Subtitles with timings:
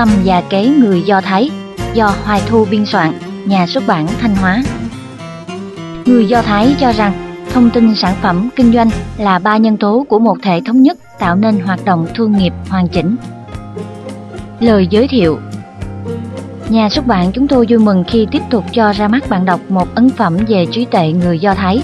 [0.00, 1.50] Tâm và kế người Do Thái
[1.94, 3.12] do Hoài Thu biên soạn,
[3.46, 4.62] nhà xuất bản Thanh Hóa.
[6.06, 7.12] Người Do Thái cho rằng
[7.52, 10.98] thông tin sản phẩm kinh doanh là ba nhân tố của một thể thống nhất
[11.18, 13.16] tạo nên hoạt động thương nghiệp hoàn chỉnh.
[14.60, 15.38] Lời giới thiệu
[16.68, 19.60] Nhà xuất bản chúng tôi vui mừng khi tiếp tục cho ra mắt bạn đọc
[19.68, 21.82] một ấn phẩm về trí tuệ người Do Thái.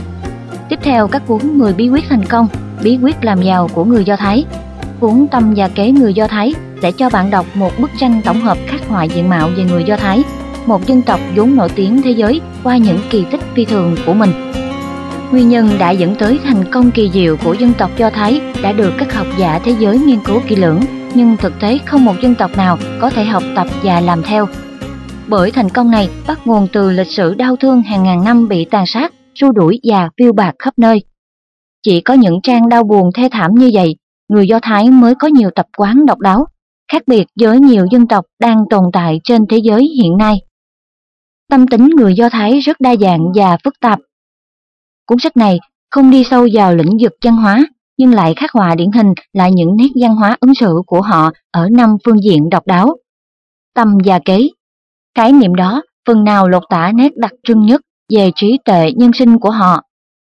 [0.68, 2.48] Tiếp theo các cuốn 10 bí quyết thành công,
[2.82, 4.44] bí quyết làm giàu của người Do Thái.
[5.00, 8.40] Cuốn Tâm và kế người Do Thái sẽ cho bạn đọc một bức tranh tổng
[8.40, 10.24] hợp khắc họa diện mạo về người Do Thái,
[10.66, 14.14] một dân tộc vốn nổi tiếng thế giới qua những kỳ tích phi thường của
[14.14, 14.30] mình.
[15.30, 18.72] Nguyên nhân đã dẫn tới thành công kỳ diệu của dân tộc Do Thái đã
[18.72, 20.80] được các học giả thế giới nghiên cứu kỹ lưỡng,
[21.14, 24.46] nhưng thực tế không một dân tộc nào có thể học tập và làm theo.
[25.28, 28.64] Bởi thành công này bắt nguồn từ lịch sử đau thương hàng ngàn năm bị
[28.64, 31.04] tàn sát, xua đuổi và phiêu bạc khắp nơi.
[31.82, 33.96] Chỉ có những trang đau buồn thê thảm như vậy,
[34.28, 36.46] người Do Thái mới có nhiều tập quán độc đáo,
[36.92, 40.36] khác biệt với nhiều dân tộc đang tồn tại trên thế giới hiện nay.
[41.50, 43.98] Tâm tính người Do Thái rất đa dạng và phức tạp.
[45.06, 45.58] Cuốn sách này
[45.90, 47.66] không đi sâu vào lĩnh vực văn hóa,
[47.98, 51.30] nhưng lại khắc họa điển hình là những nét văn hóa ứng xử của họ
[51.50, 52.96] ở năm phương diện độc đáo.
[53.74, 54.48] Tâm và kế
[55.16, 57.80] Khái niệm đó phần nào lột tả nét đặc trưng nhất
[58.14, 59.82] về trí tuệ nhân sinh của họ.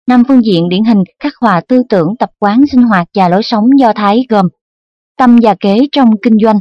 [0.06, 3.42] Năm phương diện điển hình khắc họa tư tưởng tập quán sinh hoạt và lối
[3.42, 4.48] sống Do Thái gồm
[5.20, 6.60] tâm và kế trong kinh doanh,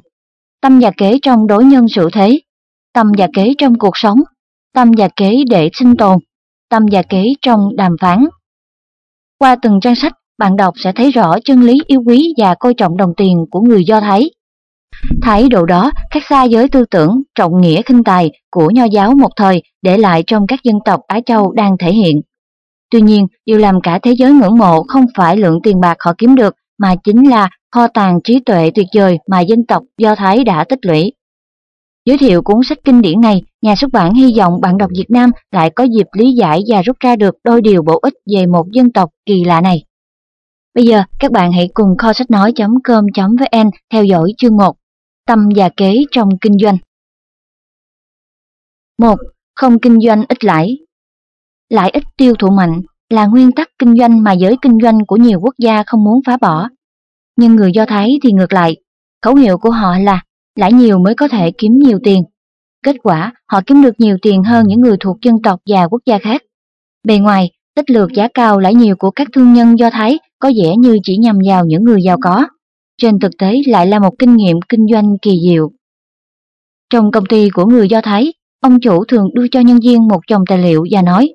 [0.61, 2.39] tâm và kế trong đối nhân xử thế,
[2.93, 4.19] tâm và kế trong cuộc sống,
[4.73, 6.17] tâm và kế để sinh tồn,
[6.69, 8.25] tâm và kế trong đàm phán.
[9.37, 12.73] Qua từng trang sách, bạn đọc sẽ thấy rõ chân lý yêu quý và coi
[12.73, 14.29] trọng đồng tiền của người Do Thái.
[15.21, 19.11] Thái độ đó khác xa với tư tưởng trọng nghĩa khinh tài của nho giáo
[19.11, 22.21] một thời để lại trong các dân tộc Á Châu đang thể hiện.
[22.91, 26.13] Tuy nhiên, điều làm cả thế giới ngưỡng mộ không phải lượng tiền bạc họ
[26.17, 30.15] kiếm được mà chính là kho tàng trí tuệ tuyệt vời mà dân tộc Do
[30.15, 31.13] Thái đã tích lũy.
[32.05, 35.09] Giới thiệu cuốn sách kinh điển này, nhà xuất bản hy vọng bạn đọc Việt
[35.09, 38.45] Nam lại có dịp lý giải và rút ra được đôi điều bổ ích về
[38.45, 39.83] một dân tộc kỳ lạ này.
[40.75, 44.75] Bây giờ, các bạn hãy cùng kho sách nói.com.vn theo dõi chương 1,
[45.27, 46.77] Tâm và kế trong kinh doanh.
[48.97, 49.15] 1.
[49.55, 50.77] Không kinh doanh ít lãi
[51.69, 55.15] Lãi ít tiêu thụ mạnh là nguyên tắc kinh doanh mà giới kinh doanh của
[55.15, 56.69] nhiều quốc gia không muốn phá bỏ
[57.39, 58.75] nhưng người Do Thái thì ngược lại.
[59.21, 60.23] Khẩu hiệu của họ là
[60.55, 62.23] lãi nhiều mới có thể kiếm nhiều tiền.
[62.83, 66.01] Kết quả, họ kiếm được nhiều tiền hơn những người thuộc dân tộc và quốc
[66.05, 66.41] gia khác.
[67.07, 70.51] Bề ngoài, tích lược giá cao lãi nhiều của các thương nhân Do Thái có
[70.63, 72.47] vẻ như chỉ nhằm vào những người giàu có.
[73.01, 75.71] Trên thực tế lại là một kinh nghiệm kinh doanh kỳ diệu.
[76.89, 80.19] Trong công ty của người Do Thái, ông chủ thường đưa cho nhân viên một
[80.27, 81.29] chồng tài liệu và nói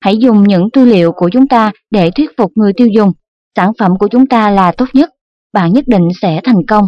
[0.00, 3.12] Hãy dùng những tư liệu của chúng ta để thuyết phục người tiêu dùng.
[3.56, 5.10] Sản phẩm của chúng ta là tốt nhất
[5.52, 6.84] bạn nhất định sẽ thành công.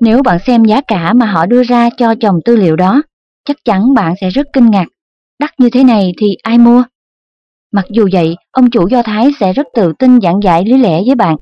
[0.00, 3.02] Nếu bạn xem giá cả mà họ đưa ra cho chồng tư liệu đó,
[3.44, 4.86] chắc chắn bạn sẽ rất kinh ngạc.
[5.38, 6.82] Đắt như thế này thì ai mua?
[7.72, 11.02] Mặc dù vậy, ông chủ Do Thái sẽ rất tự tin giảng giải lý lẽ
[11.06, 11.36] với bạn.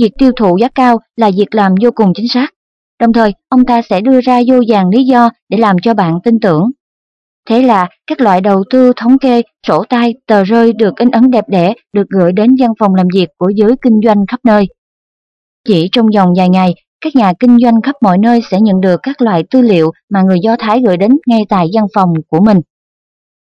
[0.00, 2.46] Việc tiêu thụ giá cao là việc làm vô cùng chính xác.
[3.00, 6.18] Đồng thời, ông ta sẽ đưa ra vô vàng lý do để làm cho bạn
[6.24, 6.70] tin tưởng.
[7.48, 11.30] Thế là các loại đầu tư thống kê, sổ tay, tờ rơi được in ấn
[11.30, 14.66] đẹp đẽ được gửi đến văn phòng làm việc của giới kinh doanh khắp nơi.
[15.68, 19.00] Chỉ trong vòng vài ngày, các nhà kinh doanh khắp mọi nơi sẽ nhận được
[19.02, 22.40] các loại tư liệu mà người Do Thái gửi đến ngay tại văn phòng của
[22.40, 22.58] mình.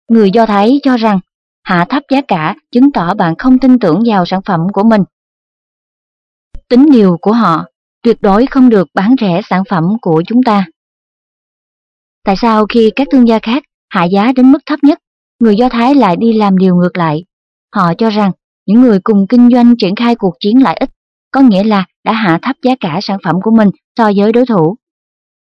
[0.09, 1.19] Người Do Thái cho rằng
[1.63, 5.01] hạ thấp giá cả chứng tỏ bạn không tin tưởng vào sản phẩm của mình.
[6.69, 7.65] Tính điều của họ
[8.03, 10.65] tuyệt đối không được bán rẻ sản phẩm của chúng ta.
[12.25, 14.99] Tại sao khi các thương gia khác hạ giá đến mức thấp nhất,
[15.39, 17.25] người Do Thái lại đi làm điều ngược lại?
[17.75, 18.31] Họ cho rằng
[18.65, 20.89] những người cùng kinh doanh triển khai cuộc chiến lại ít
[21.31, 24.45] có nghĩa là đã hạ thấp giá cả sản phẩm của mình so với đối
[24.45, 24.75] thủ.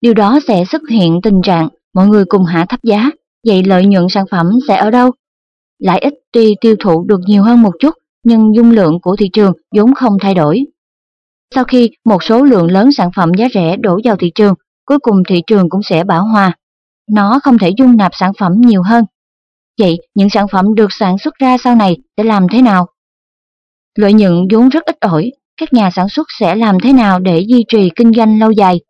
[0.01, 3.11] Điều đó sẽ xuất hiện tình trạng mọi người cùng hạ thấp giá,
[3.47, 5.11] vậy lợi nhuận sản phẩm sẽ ở đâu?
[5.79, 9.29] Lãi ích tuy tiêu thụ được nhiều hơn một chút, nhưng dung lượng của thị
[9.33, 10.65] trường vốn không thay đổi.
[11.55, 14.55] Sau khi một số lượng lớn sản phẩm giá rẻ đổ vào thị trường,
[14.85, 16.53] cuối cùng thị trường cũng sẽ bão hòa.
[17.11, 19.05] Nó không thể dung nạp sản phẩm nhiều hơn.
[19.81, 22.87] Vậy những sản phẩm được sản xuất ra sau này sẽ làm thế nào?
[23.99, 25.31] Lợi nhuận vốn rất ít ỏi,
[25.61, 28.81] các nhà sản xuất sẽ làm thế nào để duy trì kinh doanh lâu dài.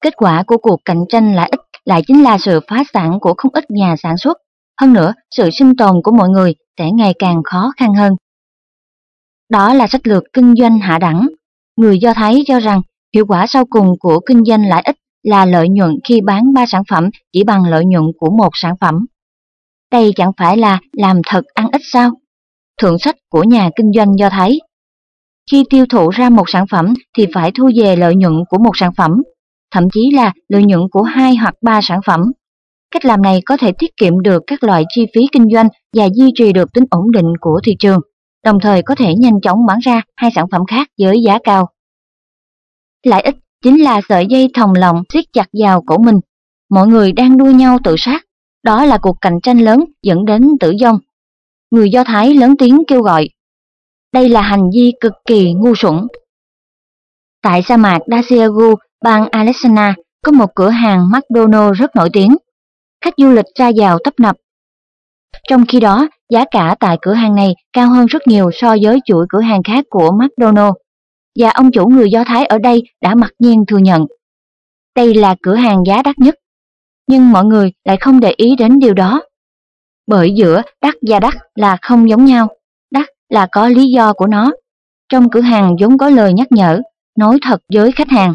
[0.00, 3.34] Kết quả của cuộc cạnh tranh lại ít lại chính là sự phá sản của
[3.36, 4.38] không ít nhà sản xuất.
[4.80, 8.12] Hơn nữa, sự sinh tồn của mọi người sẽ ngày càng khó khăn hơn.
[9.48, 11.28] Đó là sách lược kinh doanh hạ đẳng.
[11.76, 12.82] Người Do Thái cho rằng
[13.14, 16.66] hiệu quả sau cùng của kinh doanh lãi ích là lợi nhuận khi bán ba
[16.66, 19.06] sản phẩm chỉ bằng lợi nhuận của một sản phẩm.
[19.92, 22.10] Đây chẳng phải là làm thật ăn ít sao?
[22.82, 24.58] Thượng sách của nhà kinh doanh Do Thái
[25.50, 28.72] khi tiêu thụ ra một sản phẩm thì phải thu về lợi nhuận của một
[28.74, 29.10] sản phẩm.
[29.70, 32.20] thậm chí là lợi nhuận của hai hoặc ba sản phẩm.
[32.90, 36.08] Cách làm này có thể tiết kiệm được các loại chi phí kinh doanh và
[36.14, 38.00] duy trì được tính ổn định của thị trường,
[38.44, 41.68] đồng thời có thể nhanh chóng bán ra hai sản phẩm khác với giá cao.
[43.06, 43.34] Lợi ích
[43.64, 46.20] chính là sợi dây thòng lòng siết chặt vào cổ mình.
[46.70, 48.24] Mọi người đang đua nhau tự sát,
[48.62, 50.98] đó là cuộc cạnh tranh lớn dẫn đến tử vong.
[51.70, 53.28] Người Do Thái lớn tiếng kêu gọi.
[54.12, 56.06] Đây là hành vi cực kỳ ngu xuẩn.
[57.42, 58.74] Tại sa mạc Dasiagu,
[59.04, 59.94] bang Alexana,
[60.24, 62.36] có một cửa hàng McDonald's rất nổi tiếng.
[63.04, 64.36] Khách du lịch ra vào tấp nập.
[65.48, 69.00] Trong khi đó, giá cả tại cửa hàng này cao hơn rất nhiều so với
[69.04, 70.74] chuỗi cửa hàng khác của McDonald's.
[71.38, 74.06] Và ông chủ người Do Thái ở đây đã mặc nhiên thừa nhận.
[74.96, 76.34] Đây là cửa hàng giá đắt nhất.
[77.06, 79.22] Nhưng mọi người lại không để ý đến điều đó.
[80.06, 82.48] Bởi giữa đắt và đắt là không giống nhau.
[83.28, 84.52] Là có lý do của nó.
[85.08, 86.80] Trong cửa hàng vốn có lời nhắc nhở,
[87.18, 88.34] nói thật với khách hàng.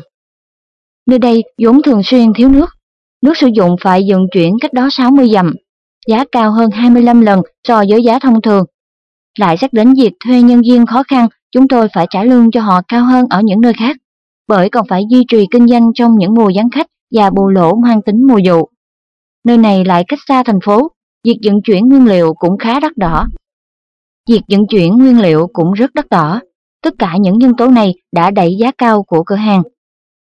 [1.08, 2.70] Nơi đây vốn thường xuyên thiếu nước.
[3.22, 5.54] Nước sử dụng phải vận chuyển cách đó 60 dặm,
[6.08, 8.66] giá cao hơn 25 lần so với giá thông thường.
[9.40, 12.62] Lại xét đến việc thuê nhân viên khó khăn, chúng tôi phải trả lương cho
[12.62, 13.98] họ cao hơn ở những nơi khác,
[14.48, 17.76] bởi còn phải duy trì kinh doanh trong những mùa gián khách và bù lỗ
[17.76, 18.70] mang tính mùa vụ.
[19.46, 20.92] Nơi này lại cách xa thành phố,
[21.24, 23.28] việc vận chuyển nguyên liệu cũng khá đắt đỏ.
[24.30, 26.42] Việc vận chuyển nguyên liệu cũng rất đắt đỏ.
[26.84, 29.64] Tất cả những nhân tố này đã đẩy giá cao của cửa hàng.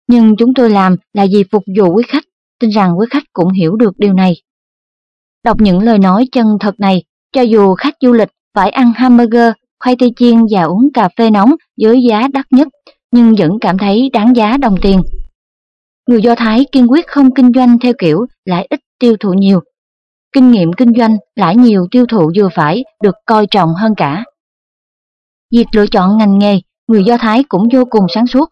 [0.07, 2.23] Nhưng chúng tôi làm là vì phục vụ quý khách,
[2.59, 4.35] tin rằng quý khách cũng hiểu được điều này.
[5.45, 9.51] Đọc những lời nói chân thật này, cho dù khách du lịch phải ăn hamburger,
[9.79, 12.67] khoai tây chiên và uống cà phê nóng với giá đắt nhất,
[13.11, 15.01] nhưng vẫn cảm thấy đáng giá đồng tiền.
[16.09, 19.59] Người Do Thái kiên quyết không kinh doanh theo kiểu lãi ít tiêu thụ nhiều.
[20.33, 24.23] Kinh nghiệm kinh doanh lãi nhiều tiêu thụ vừa phải được coi trọng hơn cả.
[25.51, 28.49] Việc lựa chọn ngành nghề, người Do Thái cũng vô cùng sáng suốt.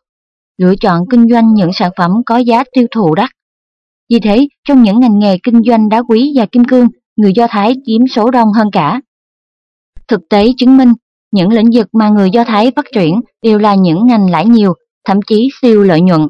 [0.57, 3.29] Lựa chọn kinh doanh những sản phẩm có giá tiêu thụ đắt.
[4.09, 7.47] Vì thế, trong những ngành nghề kinh doanh đá quý và kim cương, người Do
[7.49, 9.01] Thái chiếm số đông hơn cả.
[10.07, 10.93] Thực tế chứng minh,
[11.31, 14.73] những lĩnh vực mà người Do Thái phát triển đều là những ngành lãi nhiều,
[15.05, 16.21] thậm chí siêu lợi nhuận.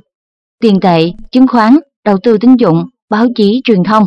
[0.61, 4.05] Tiền tệ, chứng khoán, đầu tư tín dụng, báo chí, truyền thông.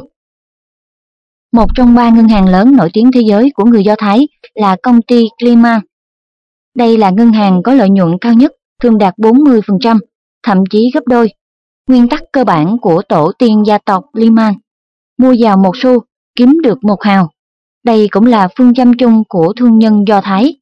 [1.55, 4.77] Một trong ba ngân hàng lớn nổi tiếng thế giới của người Do Thái là
[4.83, 5.81] công ty Clima.
[6.77, 8.53] Đây là ngân hàng có lợi nhuận cao nhất,
[8.83, 9.99] thường đạt 40%,
[10.43, 11.33] thậm chí gấp đôi.
[11.89, 14.55] Nguyên tắc cơ bản của tổ tiên gia tộc Liman,
[15.19, 15.99] mua vào một xu,
[16.37, 17.31] kiếm được một hào.
[17.85, 20.57] Đây cũng là phương châm chung của thương nhân Do Thái.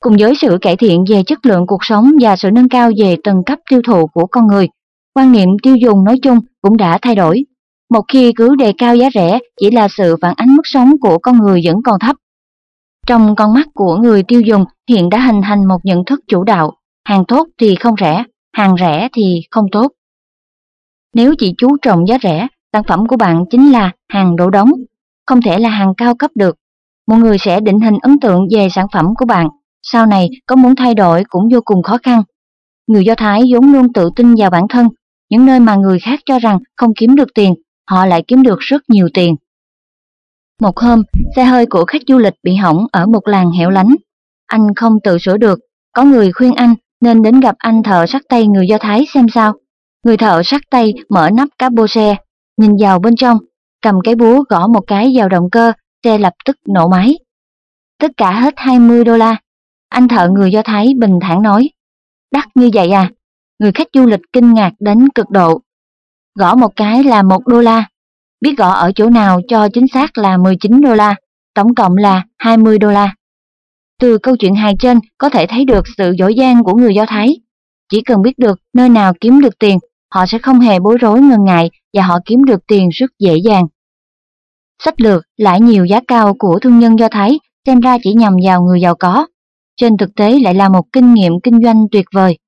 [0.00, 3.16] Cùng với sự cải thiện về chất lượng cuộc sống và sự nâng cao về
[3.24, 4.68] tầng cấp tiêu thụ của con người,
[5.14, 7.44] quan niệm tiêu dùng nói chung cũng đã thay đổi.
[7.90, 11.18] Một khi cứ đề cao giá rẻ chỉ là sự phản ánh mức sống của
[11.18, 12.16] con người vẫn còn thấp.
[13.06, 16.44] Trong con mắt của người tiêu dùng hiện đã hình thành một nhận thức chủ
[16.44, 16.72] đạo,
[17.04, 19.92] hàng tốt thì không rẻ, hàng rẻ thì không tốt.
[21.14, 24.70] Nếu chỉ chú trọng giá rẻ, sản phẩm của bạn chính là hàng đổ đống,
[25.26, 26.56] không thể là hàng cao cấp được.
[27.06, 29.48] Mọi người sẽ định hình ấn tượng về sản phẩm của bạn,
[29.82, 32.22] sau này có muốn thay đổi cũng vô cùng khó khăn.
[32.86, 34.88] Người Do Thái vốn luôn tự tin vào bản thân,
[35.30, 37.54] những nơi mà người khác cho rằng không kiếm được tiền,
[37.90, 39.36] họ lại kiếm được rất nhiều tiền.
[40.60, 41.02] Một hôm,
[41.36, 43.94] xe hơi của khách du lịch bị hỏng ở một làng hẻo lánh.
[44.46, 45.58] Anh không tự sửa được,
[45.92, 49.26] có người khuyên anh nên đến gặp anh thợ sắt tay người Do Thái xem
[49.34, 49.54] sao.
[50.04, 52.16] Người thợ sắt tay mở nắp capo xe,
[52.56, 53.38] nhìn vào bên trong,
[53.82, 55.72] cầm cái búa gõ một cái vào động cơ,
[56.04, 57.18] xe lập tức nổ máy.
[57.98, 59.36] Tất cả hết 20 đô la.
[59.88, 61.70] Anh thợ người Do Thái bình thản nói.
[62.32, 63.10] Đắt như vậy à?
[63.58, 65.60] Người khách du lịch kinh ngạc đến cực độ.
[66.38, 67.88] Gõ một cái là một đô la.
[68.40, 71.14] Biết gõ ở chỗ nào cho chính xác là 19 đô la,
[71.54, 73.14] tổng cộng là 20 đô la.
[74.00, 77.06] Từ câu chuyện hài trên có thể thấy được sự giỏi giang của người Do
[77.06, 77.28] Thái.
[77.92, 79.78] Chỉ cần biết được nơi nào kiếm được tiền,
[80.14, 83.36] họ sẽ không hề bối rối ngần ngại và họ kiếm được tiền rất dễ
[83.44, 83.66] dàng.
[84.84, 88.36] Sách lược lại nhiều giá cao của thương nhân Do Thái xem ra chỉ nhằm
[88.44, 89.26] vào người giàu có,
[89.76, 92.38] trên thực tế lại là một kinh nghiệm kinh doanh tuyệt vời.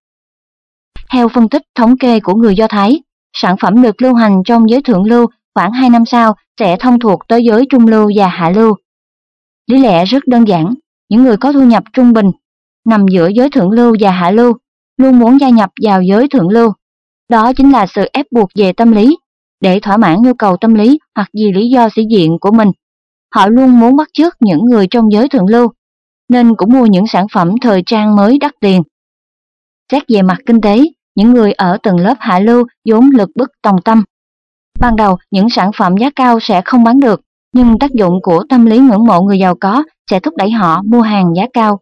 [1.13, 4.71] Theo phân tích thống kê của người Do Thái, sản phẩm được lưu hành trong
[4.71, 8.29] giới thượng lưu khoảng 2 năm sau sẽ thông thuộc tới giới trung lưu và
[8.29, 8.75] hạ lưu.
[9.71, 10.75] Lý lẽ rất đơn giản,
[11.09, 12.31] những người có thu nhập trung bình,
[12.87, 14.53] nằm giữa giới thượng lưu và hạ lưu,
[14.97, 16.73] luôn muốn gia nhập vào giới thượng lưu.
[17.29, 19.17] Đó chính là sự ép buộc về tâm lý,
[19.61, 22.69] để thỏa mãn nhu cầu tâm lý hoặc vì lý do sĩ diện của mình.
[23.35, 25.69] Họ luôn muốn bắt chước những người trong giới thượng lưu,
[26.29, 28.83] nên cũng mua những sản phẩm thời trang mới đắt tiền.
[29.93, 30.79] Xét về mặt kinh tế,
[31.15, 34.03] những người ở tầng lớp hạ lưu vốn lực bức tòng tâm.
[34.81, 37.21] Ban đầu, những sản phẩm giá cao sẽ không bán được,
[37.53, 40.83] nhưng tác dụng của tâm lý ngưỡng mộ người giàu có sẽ thúc đẩy họ
[40.83, 41.81] mua hàng giá cao.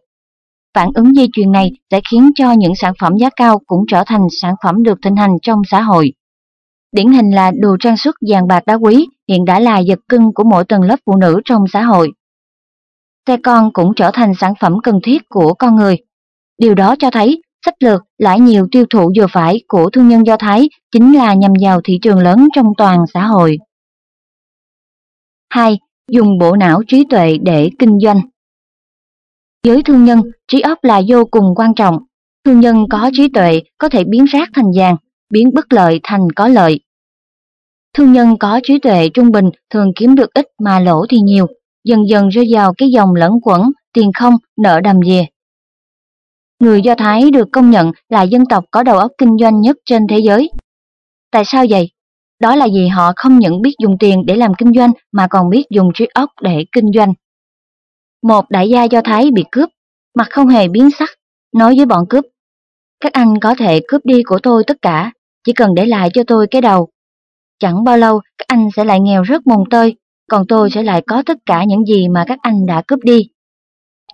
[0.75, 4.03] Phản ứng dây chuyền này sẽ khiến cho những sản phẩm giá cao cũng trở
[4.05, 6.13] thành sản phẩm được thịnh hành trong xã hội.
[6.91, 10.33] điển hình là đồ trang sức vàng bạc đá quý hiện đã là vật cưng
[10.33, 12.11] của mỗi tầng lớp phụ nữ trong xã hội.
[13.27, 15.97] Xe con cũng trở thành sản phẩm cần thiết của con người.
[16.57, 20.25] Điều đó cho thấy sách lược lãi nhiều tiêu thụ vừa phải của thương nhân
[20.25, 23.57] Do Thái chính là nhằm vào thị trường lớn trong toàn xã hội.
[25.49, 25.79] 2.
[26.11, 28.21] Dùng bộ não trí tuệ để kinh doanh
[29.67, 31.97] Với thương nhân, trí óc là vô cùng quan trọng.
[32.45, 34.95] Thương nhân có trí tuệ có thể biến rác thành vàng,
[35.29, 36.79] biến bất lợi thành có lợi.
[37.93, 41.47] Thương nhân có trí tuệ trung bình thường kiếm được ít mà lỗ thì nhiều,
[41.83, 45.27] dần dần rơi vào cái dòng lẫn quẩn, tiền không, nợ đầm về.
[46.61, 49.77] Người Do Thái được công nhận là dân tộc có đầu óc kinh doanh nhất
[49.85, 50.51] trên thế giới.
[51.31, 51.89] Tại sao vậy?
[52.39, 55.49] Đó là vì họ không những biết dùng tiền để làm kinh doanh mà còn
[55.49, 57.13] biết dùng trí óc để kinh doanh.
[58.23, 59.69] Một đại gia Do Thái bị cướp,
[60.15, 61.09] mặt không hề biến sắc,
[61.55, 62.25] nói với bọn cướp.
[62.99, 65.11] Các anh có thể cướp đi của tôi tất cả,
[65.43, 66.89] chỉ cần để lại cho tôi cái đầu.
[67.59, 69.95] Chẳng bao lâu các anh sẽ lại nghèo rất mùng tơi,
[70.29, 73.29] còn tôi sẽ lại có tất cả những gì mà các anh đã cướp đi.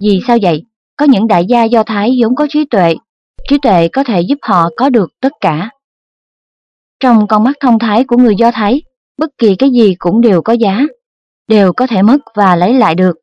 [0.01, 0.63] Vì sao vậy?
[0.97, 2.95] Có những đại gia Do Thái vốn có trí tuệ,
[3.49, 5.69] trí tuệ có thể giúp họ có được tất cả.
[6.99, 8.81] Trong con mắt thông thái của người Do Thái,
[9.17, 10.81] bất kỳ cái gì cũng đều có giá,
[11.47, 13.17] đều có thể mất và lấy lại được.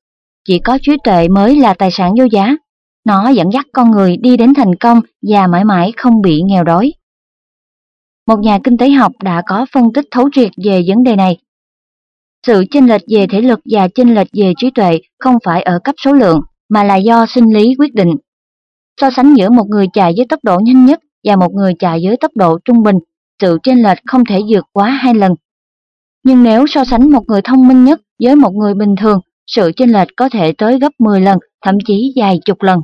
[0.44, 2.56] Chỉ có trí tuệ mới là tài sản vô giá.
[3.04, 6.64] Nó dẫn dắt con người đi đến thành công và mãi mãi không bị nghèo
[6.64, 6.92] đói.
[8.26, 11.38] Một nhà kinh tế học đã có phân tích thấu triệt về vấn đề này.
[12.46, 15.78] Sự chênh lệch về thể lực và chênh lệch về trí tuệ không phải ở
[15.84, 18.14] cấp số lượng, mà là do sinh lý quyết định.
[19.00, 22.00] So sánh giữa một người chạy với tốc độ nhanh nhất và một người chạy
[22.04, 22.98] với tốc độ trung bình,
[23.42, 25.34] sự chênh lệch không thể vượt quá hai lần.
[26.24, 29.72] Nhưng nếu so sánh một người thông minh nhất với một người bình thường, sự
[29.76, 32.80] chênh lệch có thể tới gấp 10 lần, thậm chí vài chục lần.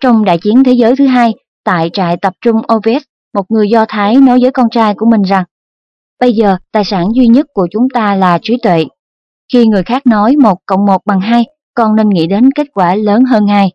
[0.00, 3.02] Trong đại chiến thế giới thứ hai, tại trại tập trung Oves,
[3.34, 5.44] một người Do Thái nói với con trai của mình rằng
[6.22, 8.84] Bây giờ, tài sản duy nhất của chúng ta là trí tuệ.
[9.52, 12.94] Khi người khác nói 1 cộng 1 bằng 2, con nên nghĩ đến kết quả
[12.94, 13.72] lớn hơn ngay.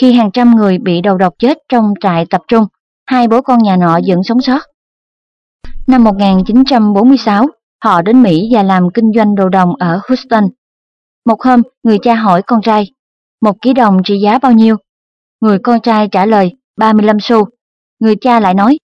[0.00, 2.64] Khi hàng trăm người bị đầu độc chết trong trại tập trung,
[3.06, 4.60] hai bố con nhà nọ vẫn sống sót.
[5.86, 7.46] Năm 1946,
[7.84, 10.44] họ đến Mỹ và làm kinh doanh đồ đồng ở Houston.
[11.26, 12.92] Một hôm, người cha hỏi con trai,
[13.40, 14.76] một ký đồng trị giá bao nhiêu?
[15.40, 17.44] Người con trai trả lời, 35 xu.
[18.00, 18.78] Người cha lại nói,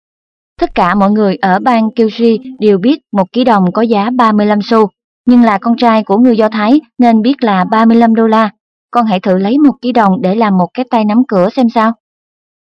[0.59, 2.25] tất cả mọi người ở bang Kyushu
[2.59, 4.87] đều biết một ký đồng có giá 35 xu,
[5.25, 8.49] nhưng là con trai của người Do Thái nên biết là 35 đô la.
[8.91, 11.69] Con hãy thử lấy một ký đồng để làm một cái tay nắm cửa xem
[11.69, 11.91] sao.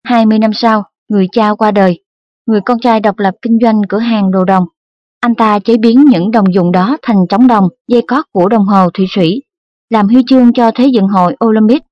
[0.03, 2.03] 20 năm sau, người cha qua đời.
[2.47, 4.65] Người con trai độc lập kinh doanh cửa hàng đồ đồng.
[5.19, 8.65] Anh ta chế biến những đồng dụng đó thành trống đồng, dây cót của đồng
[8.65, 9.41] hồ thủy Sĩ,
[9.89, 11.83] làm huy chương cho Thế vận hội Olympic.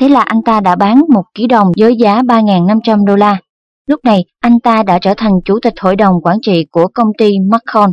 [0.00, 3.38] Thế là anh ta đã bán một ký đồng với giá 3.500 đô la.
[3.86, 7.08] Lúc này, anh ta đã trở thành chủ tịch hội đồng quản trị của công
[7.18, 7.90] ty Macron.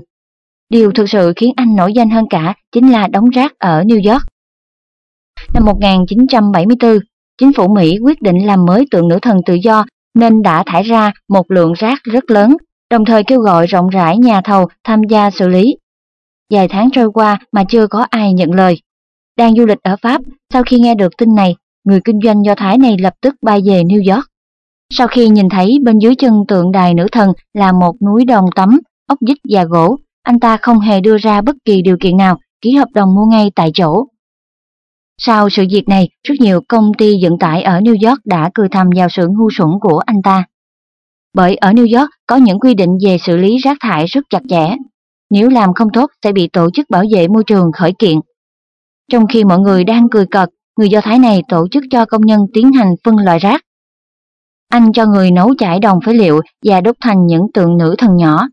[0.73, 4.11] Điều thực sự khiến anh nổi danh hơn cả chính là đóng rác ở New
[4.11, 4.23] York.
[5.53, 6.97] Năm 1974,
[7.37, 10.83] chính phủ Mỹ quyết định làm mới tượng nữ thần tự do nên đã thải
[10.83, 12.57] ra một lượng rác rất lớn,
[12.89, 15.75] đồng thời kêu gọi rộng rãi nhà thầu tham gia xử lý.
[16.53, 18.81] Vài tháng trôi qua mà chưa có ai nhận lời.
[19.37, 20.21] Đang du lịch ở Pháp,
[20.53, 23.61] sau khi nghe được tin này, người kinh doanh Do Thái này lập tức bay
[23.65, 24.25] về New York.
[24.89, 28.45] Sau khi nhìn thấy bên dưới chân tượng đài nữ thần là một núi đồng
[28.55, 32.17] tấm, ốc vít và gỗ, anh ta không hề đưa ra bất kỳ điều kiện
[32.17, 34.05] nào, ký hợp đồng mua ngay tại chỗ.
[35.17, 38.67] Sau sự việc này, rất nhiều công ty vận tải ở New York đã cười
[38.69, 40.45] thầm vào sự ngu xuẩn của anh ta.
[41.33, 44.41] Bởi ở New York có những quy định về xử lý rác thải rất chặt
[44.49, 44.75] chẽ.
[45.29, 48.19] Nếu làm không tốt sẽ bị tổ chức bảo vệ môi trường khởi kiện.
[49.11, 52.21] Trong khi mọi người đang cười cợt, người Do Thái này tổ chức cho công
[52.21, 53.61] nhân tiến hành phân loại rác.
[54.69, 58.17] Anh cho người nấu chải đồng phế liệu và đốt thành những tượng nữ thần
[58.17, 58.47] nhỏ,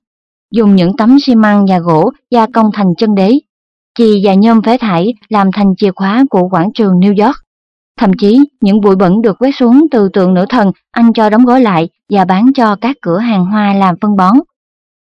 [0.50, 3.38] dùng những tấm xi măng và gỗ gia công thành chân đế
[3.98, 7.36] chì và nhôm phế thải làm thành chìa khóa của quảng trường New York.
[7.98, 11.44] Thậm chí, những bụi bẩn được quét xuống từ tượng nữ thần anh cho đóng
[11.44, 14.36] gói lại và bán cho các cửa hàng hoa làm phân bón.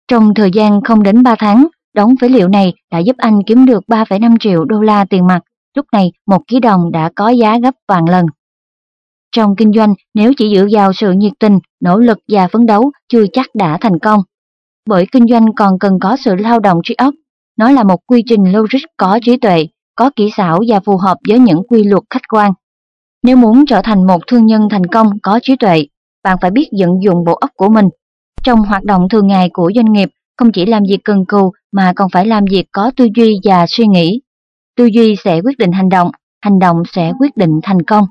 [0.08, 3.66] Trong thời gian không đến 3 tháng, đống phế liệu này đã giúp anh kiếm
[3.66, 5.40] được 3,5 triệu đô la tiền mặt.
[5.76, 8.26] Lúc này, một ký đồng đã có giá gấp vạn lần.
[9.36, 12.92] Trong kinh doanh, nếu chỉ dựa vào sự nhiệt tình, nỗ lực và phấn đấu,
[13.10, 14.20] chưa chắc đã thành công.
[14.88, 17.14] Bởi kinh doanh còn cần có sự lao động trí óc
[17.58, 21.18] nó là một quy trình logic có trí tuệ, có kỹ xảo và phù hợp
[21.30, 22.52] với những quy luật khách quan.
[23.24, 25.86] Nếu muốn trở thành một thương nhân thành công có trí tuệ,
[26.24, 27.86] bạn phải biết vận dụng bộ óc của mình.
[28.44, 31.94] Trong hoạt động thường ngày của doanh nghiệp, không chỉ làm việc cần cù mà
[31.96, 34.22] còn phải làm việc có tư duy và suy nghĩ.
[34.78, 38.06] Tư duy sẽ quyết định hành động, hành động sẽ quyết định thành công.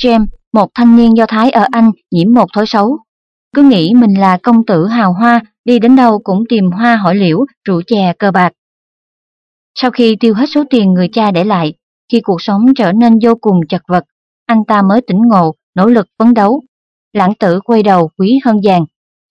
[0.00, 2.98] James, một thanh niên Do Thái ở Anh nhiễm một thói xấu
[3.54, 7.14] cứ nghĩ mình là công tử hào hoa, đi đến đâu cũng tìm hoa hỏi
[7.14, 8.52] liễu, rượu chè cờ bạc.
[9.74, 11.74] Sau khi tiêu hết số tiền người cha để lại,
[12.12, 14.04] khi cuộc sống trở nên vô cùng chật vật,
[14.46, 16.62] anh ta mới tỉnh ngộ, nỗ lực phấn đấu.
[17.12, 18.84] Lãng tử quay đầu quý hơn vàng,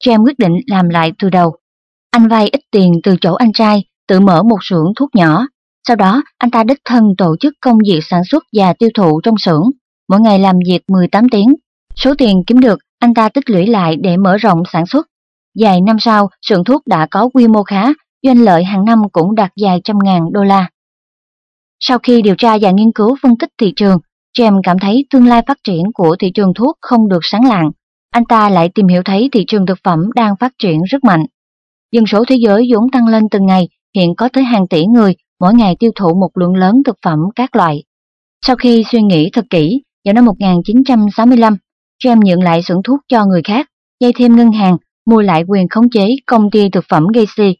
[0.06, 1.56] James quyết định làm lại từ đầu.
[2.12, 5.48] Anh vay ít tiền từ chỗ anh trai, tự mở một xưởng thuốc nhỏ.
[5.88, 9.22] Sau đó, anh ta đích thân tổ chức công việc sản xuất và tiêu thụ
[9.22, 9.64] trong xưởng,
[10.10, 11.54] mỗi ngày làm việc 18 tiếng.
[11.96, 15.08] Số tiền kiếm được, anh ta tích lũy lại để mở rộng sản xuất.
[15.56, 17.88] Dài năm sau, sưởng thuốc đã có quy mô khá,
[18.24, 20.70] doanh lợi hàng năm cũng đạt vài trăm ngàn đô la.
[21.80, 23.98] Sau khi điều tra và nghiên cứu phân tích thị trường,
[24.38, 27.72] James cảm thấy tương lai phát triển của thị trường thuốc không được sáng lạng.
[28.12, 31.26] Anh ta lại tìm hiểu thấy thị trường thực phẩm đang phát triển rất mạnh.
[31.92, 35.16] Dân số thế giới vốn tăng lên từng ngày, hiện có tới hàng tỷ người
[35.40, 37.84] mỗi ngày tiêu thụ một lượng lớn thực phẩm các loại.
[38.46, 41.58] Sau khi suy nghĩ thật kỹ, vào năm 1965,
[42.04, 43.68] James nhượng lại xưởng thuốc cho người khác,
[44.00, 47.58] dây thêm ngân hàng, mua lại quyền khống chế công ty thực phẩm Gacy.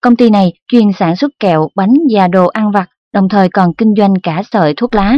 [0.00, 3.74] Công ty này chuyên sản xuất kẹo, bánh và đồ ăn vặt, đồng thời còn
[3.74, 5.14] kinh doanh cả sợi thuốc lá.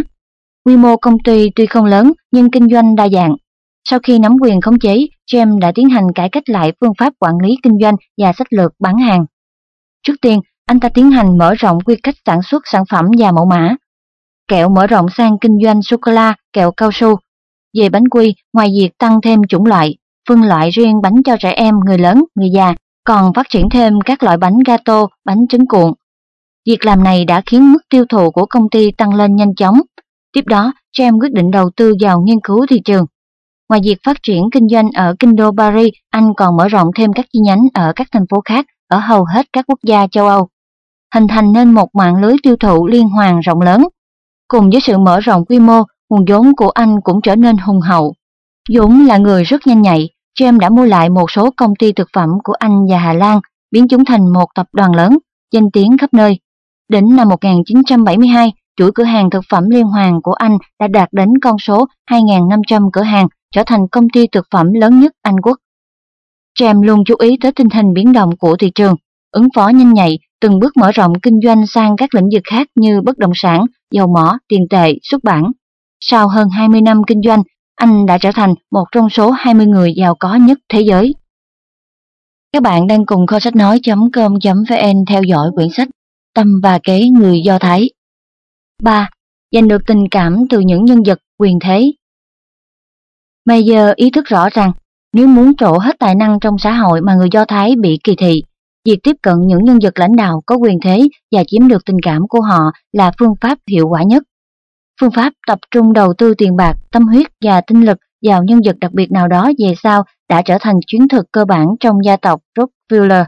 [0.65, 3.37] Quy mô công ty tuy không lớn nhưng kinh doanh đa dạng.
[3.85, 7.13] Sau khi nắm quyền khống chế, James đã tiến hành cải cách lại phương pháp
[7.19, 9.27] quản lý kinh doanh và sách lược bán hàng.
[10.03, 13.33] Trước tiên, anh ta tiến hành mở rộng quy cách sản xuất sản phẩm và
[13.33, 13.75] mẫu mã.
[14.49, 17.17] Kẹo mở rộng sang kinh doanh sô-cô-la, kẹo cao su.
[17.79, 19.97] Về bánh quy, ngoài việc tăng thêm chủng loại,
[20.29, 24.01] phân loại riêng bánh cho trẻ em, người lớn, người già, còn phát triển thêm
[24.01, 25.93] các loại bánh gato, bánh trứng cuộn.
[26.67, 29.81] Việc làm này đã khiến mức tiêu thụ của công ty tăng lên nhanh chóng.
[30.33, 33.07] Tiếp đó, James quyết định đầu tư vào nghiên cứu thị trường.
[33.69, 37.13] Ngoài việc phát triển kinh doanh ở kinh đô Paris, anh còn mở rộng thêm
[37.13, 40.27] các chi nhánh ở các thành phố khác ở hầu hết các quốc gia châu
[40.27, 40.49] Âu,
[41.15, 43.85] hình thành nên một mạng lưới tiêu thụ liên hoàn rộng lớn.
[44.49, 47.81] Cùng với sự mở rộng quy mô, nguồn vốn của anh cũng trở nên hùng
[47.81, 48.15] hậu.
[48.69, 50.09] Dũng là người rất nhanh nhạy,
[50.41, 53.41] James đã mua lại một số công ty thực phẩm của Anh và Hà Lan,
[53.71, 55.19] biến chúng thành một tập đoàn lớn,
[55.53, 56.39] danh tiếng khắp nơi.
[56.89, 61.29] Đến năm 1972, chuỗi cửa hàng thực phẩm liên hoàn của Anh đã đạt đến
[61.43, 65.57] con số 2.500 cửa hàng, trở thành công ty thực phẩm lớn nhất Anh quốc.
[66.59, 68.95] James luôn chú ý tới tình hình biến động của thị trường,
[69.33, 72.69] ứng phó nhanh nhạy, từng bước mở rộng kinh doanh sang các lĩnh vực khác
[72.75, 75.53] như bất động sản, dầu mỏ, tiền tệ, xuất bản.
[76.01, 77.43] Sau hơn 20 năm kinh doanh,
[77.75, 81.15] anh đã trở thành một trong số 20 người giàu có nhất thế giới.
[82.53, 85.89] Các bạn đang cùng kho sách nói.com.vn theo dõi quyển sách
[86.35, 87.91] Tâm và kế người Do Thái.
[88.83, 89.11] 3.
[89.53, 91.93] Giành được tình cảm từ những nhân vật quyền thế.
[93.45, 94.73] Mayer ý thức rõ rằng
[95.13, 98.15] nếu muốn trổ hết tài năng trong xã hội mà người Do Thái bị kỳ
[98.17, 98.43] thị,
[98.85, 101.97] việc tiếp cận những nhân vật lãnh đạo có quyền thế và chiếm được tình
[102.03, 104.23] cảm của họ là phương pháp hiệu quả nhất.
[105.01, 108.61] Phương pháp tập trung đầu tư tiền bạc, tâm huyết và tinh lực vào nhân
[108.65, 111.97] vật đặc biệt nào đó về sau đã trở thành chiến thuật cơ bản trong
[112.05, 113.25] gia tộc Rockefeller.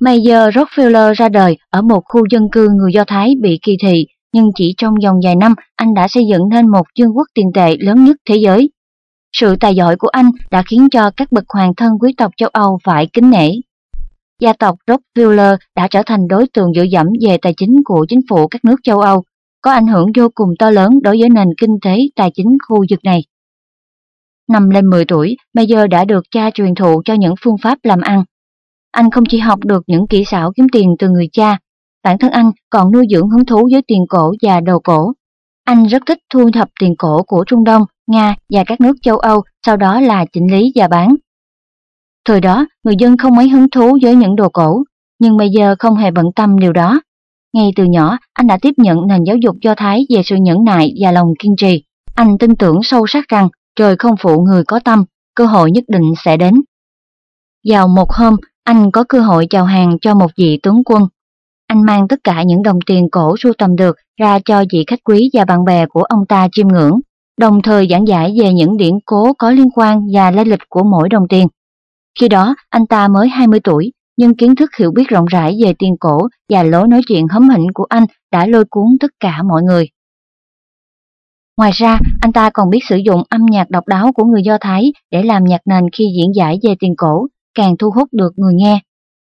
[0.00, 4.06] Mayer Rockefeller ra đời ở một khu dân cư người Do Thái bị kỳ thị,
[4.32, 7.50] nhưng chỉ trong vòng vài năm anh đã xây dựng nên một vương quốc tiền
[7.54, 8.70] tệ lớn nhất thế giới.
[9.32, 12.48] Sự tài giỏi của anh đã khiến cho các bậc hoàng thân quý tộc châu
[12.52, 13.50] Âu phải kính nể.
[14.40, 18.20] Gia tộc Rockefeller đã trở thành đối tượng dựa dẫm về tài chính của chính
[18.28, 19.24] phủ các nước châu Âu,
[19.64, 22.84] có ảnh hưởng vô cùng to lớn đối với nền kinh tế tài chính khu
[22.90, 23.24] vực này.
[24.48, 28.00] Năm lên 10 tuổi, Mayer đã được cha truyền thụ cho những phương pháp làm
[28.00, 28.24] ăn.
[28.90, 31.58] Anh không chỉ học được những kỹ xảo kiếm tiền từ người cha,
[32.02, 35.12] bản thân anh còn nuôi dưỡng hứng thú với tiền cổ và đồ cổ.
[35.64, 39.18] Anh rất thích thu thập tiền cổ của Trung Đông, Nga và các nước châu
[39.18, 41.14] Âu, sau đó là chỉnh lý và bán.
[42.24, 44.82] Thời đó, người dân không mấy hứng thú với những đồ cổ,
[45.18, 47.00] nhưng bây giờ không hề bận tâm điều đó.
[47.54, 50.64] Ngay từ nhỏ, anh đã tiếp nhận nền giáo dục do Thái về sự nhẫn
[50.64, 51.84] nại và lòng kiên trì.
[52.14, 55.84] Anh tin tưởng sâu sắc rằng trời không phụ người có tâm, cơ hội nhất
[55.88, 56.54] định sẽ đến.
[57.68, 61.02] Vào một hôm, anh có cơ hội chào hàng cho một vị tướng quân.
[61.66, 65.04] Anh mang tất cả những đồng tiền cổ sưu tầm được ra cho vị khách
[65.04, 67.00] quý và bạn bè của ông ta chiêm ngưỡng,
[67.38, 70.82] đồng thời giảng giải về những điển cố có liên quan và lai lịch của
[70.82, 71.46] mỗi đồng tiền.
[72.20, 75.74] Khi đó, anh ta mới 20 tuổi, nhưng kiến thức hiểu biết rộng rãi về
[75.78, 76.18] tiền cổ
[76.52, 79.88] và lối nói chuyện hấm hỉnh của anh đã lôi cuốn tất cả mọi người.
[81.56, 84.58] Ngoài ra, anh ta còn biết sử dụng âm nhạc độc đáo của người Do
[84.60, 88.32] Thái để làm nhạc nền khi diễn giải về tiền cổ, càng thu hút được
[88.36, 88.80] người nghe.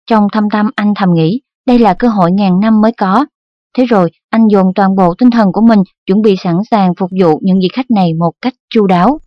[0.07, 3.27] Trong thâm tâm anh thầm nghĩ, đây là cơ hội ngàn năm mới có.
[3.79, 7.11] Thế rồi, anh dồn toàn bộ tinh thần của mình chuẩn bị sẵn sàng phục
[7.21, 9.19] vụ những vị khách này một cách chu đáo.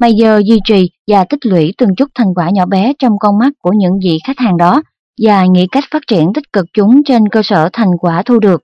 [0.00, 3.52] Mayer duy trì và tích lũy từng chút thành quả nhỏ bé trong con mắt
[3.62, 4.82] của những vị khách hàng đó
[5.22, 8.62] và nghĩ cách phát triển tích cực chúng trên cơ sở thành quả thu được.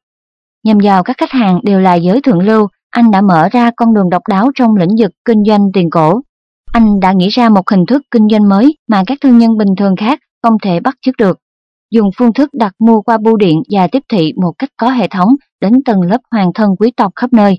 [0.64, 3.94] Nhằm vào các khách hàng đều là giới thượng lưu, anh đã mở ra con
[3.94, 6.20] đường độc đáo trong lĩnh vực kinh doanh tiền cổ.
[6.72, 9.74] anh đã nghĩ ra một hình thức kinh doanh mới mà các thương nhân bình
[9.78, 11.38] thường khác không thể bắt chước được.
[11.90, 15.08] Dùng phương thức đặt mua qua bưu điện và tiếp thị một cách có hệ
[15.08, 15.28] thống
[15.60, 17.58] đến tầng lớp hoàng thân quý tộc khắp nơi.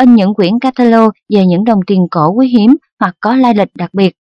[0.00, 3.68] In những quyển catalog về những đồng tiền cổ quý hiếm hoặc có lai lịch
[3.74, 4.16] đặc biệt.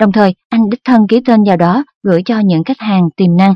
[0.00, 3.36] Đồng thời, anh đích thân ký tên vào đó gửi cho những khách hàng tiềm
[3.36, 3.54] năng.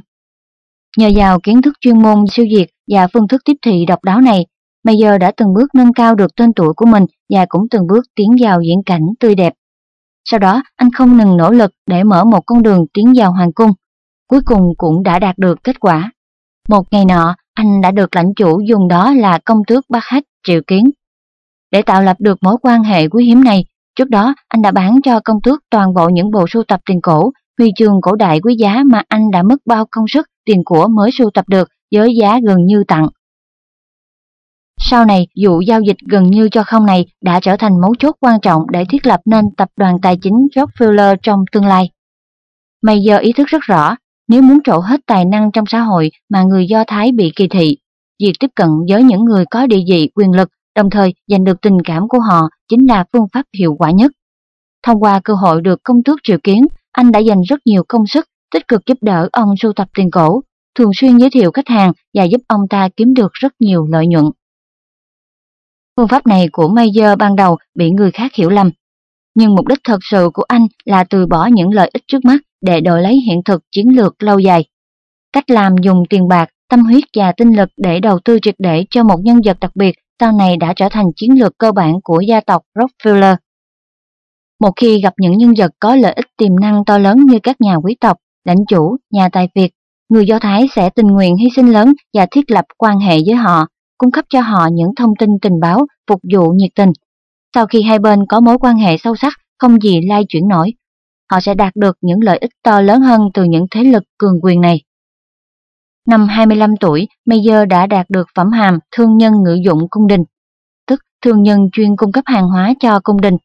[0.98, 4.20] Nhờ vào kiến thức chuyên môn siêu việt và phương thức tiếp thị độc đáo
[4.20, 4.46] này,
[4.84, 8.04] Mayer đã từng bước nâng cao được tên tuổi của mình và cũng từng bước
[8.14, 9.52] tiến vào diễn cảnh tươi đẹp.
[10.24, 13.52] Sau đó, anh không ngừng nỗ lực để mở một con đường tiến vào hoàng
[13.52, 13.70] cung.
[14.28, 16.12] Cuối cùng cũng đã đạt được kết quả.
[16.68, 20.24] Một ngày nọ, anh đã được lãnh chủ dùng đó là công tước Bắc Hách
[20.46, 20.90] triệu kiến.
[21.72, 23.64] Để tạo lập được mối quan hệ quý hiếm này,
[23.96, 27.00] trước đó anh đã bán cho công tước toàn bộ những bộ sưu tập tiền
[27.02, 30.62] cổ, huy chương cổ đại quý giá mà anh đã mất bao công sức tiền
[30.64, 33.08] của mới sưu tập được với giá gần như tặng.
[34.80, 38.16] Sau này, vụ giao dịch gần như cho không này đã trở thành mấu chốt
[38.20, 41.90] quan trọng để thiết lập nên tập đoàn tài chính Rockefeller trong tương lai.
[42.82, 43.96] Mày giờ ý thức rất rõ,
[44.28, 47.48] nếu muốn trổ hết tài năng trong xã hội mà người Do Thái bị kỳ
[47.48, 47.76] thị,
[48.20, 51.60] việc tiếp cận với những người có địa vị quyền lực đồng thời giành được
[51.62, 54.12] tình cảm của họ chính là phương pháp hiệu quả nhất.
[54.82, 58.06] Thông qua cơ hội được công tước triệu kiến, anh đã dành rất nhiều công
[58.06, 60.40] sức tích cực giúp đỡ ông sưu tập tiền cổ,
[60.78, 64.06] thường xuyên giới thiệu khách hàng và giúp ông ta kiếm được rất nhiều lợi
[64.06, 64.24] nhuận.
[65.96, 68.70] Phương pháp này của Mayer ban đầu bị người khác hiểu lầm,
[69.34, 72.40] nhưng mục đích thật sự của anh là từ bỏ những lợi ích trước mắt
[72.60, 74.64] để đổi lấy hiện thực chiến lược lâu dài.
[75.32, 78.84] Cách làm dùng tiền bạc, tâm huyết và tinh lực để đầu tư triệt để
[78.90, 81.94] cho một nhân vật đặc biệt sau này đã trở thành chiến lược cơ bản
[82.04, 83.36] của gia tộc Rockefeller.
[84.60, 87.60] Một khi gặp những nhân vật có lợi ích tiềm năng to lớn như các
[87.60, 89.70] nhà quý tộc, lãnh chủ, nhà tài phiệt,
[90.08, 93.34] người Do Thái sẽ tình nguyện hy sinh lớn và thiết lập quan hệ với
[93.34, 93.66] họ,
[93.98, 96.90] cung cấp cho họ những thông tin tình báo, phục vụ nhiệt tình.
[97.54, 100.72] Sau khi hai bên có mối quan hệ sâu sắc, không gì lai chuyển nổi,
[101.30, 104.40] họ sẽ đạt được những lợi ích to lớn hơn từ những thế lực cường
[104.42, 104.82] quyền này.
[106.08, 110.24] Năm 25 tuổi, Mayer đã đạt được phẩm hàm thương nhân ngự dụng cung đình,
[110.86, 113.36] tức thương nhân chuyên cung cấp hàng hóa cho cung đình.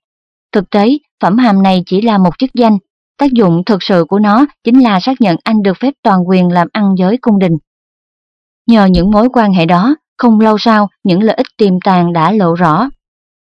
[0.52, 2.78] Thực tế, phẩm hàm này chỉ là một chức danh,
[3.18, 6.52] tác dụng thực sự của nó chính là xác nhận anh được phép toàn quyền
[6.52, 7.58] làm ăn với cung đình.
[8.68, 12.32] Nhờ những mối quan hệ đó, không lâu sau những lợi ích tiềm tàng đã
[12.32, 12.90] lộ rõ.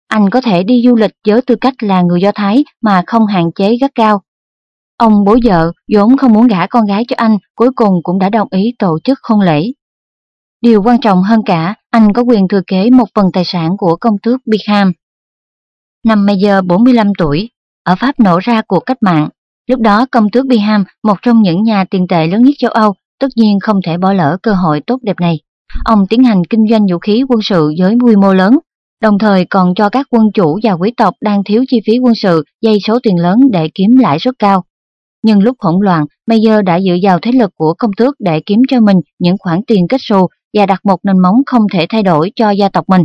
[0.09, 3.27] Anh có thể đi du lịch với tư cách là người Do Thái mà không
[3.27, 4.23] hạn chế gắt cao.
[4.97, 8.31] Ông bố vợ vốn không muốn gả con gái cho anh cuối cùng cũng đã
[8.31, 9.73] đồng ý tổ chức hôn lễ.
[10.61, 13.97] Điều quan trọng hơn cả, anh có quyền thừa kế một phần tài sản của
[14.01, 14.93] công tước Bingham.
[16.05, 17.51] Năm Mayer 45 tuổi,
[17.85, 19.29] ở Pháp nổ ra cuộc cách mạng.
[19.67, 22.95] Lúc đó công tước Bingham, một trong những nhà tiền tệ lớn nhất châu Âu,
[23.21, 25.41] tất nhiên không thể bỏ lỡ cơ hội tốt đẹp này.
[25.85, 28.59] Ông tiến hành kinh doanh vũ khí quân sự với quy mô lớn,
[29.03, 32.15] đồng thời còn cho các quân chủ và quý tộc đang thiếu chi phí quân
[32.15, 34.65] sự dây số tiền lớn để kiếm lãi suất cao.
[35.27, 38.63] Nhưng lúc hỗn loạn, Mayer đã dựa vào thế lực của công tước để kiếm
[38.69, 40.27] cho mình những khoản tiền kết xù
[40.59, 43.05] và đặt một nền móng không thể thay đổi cho gia tộc mình.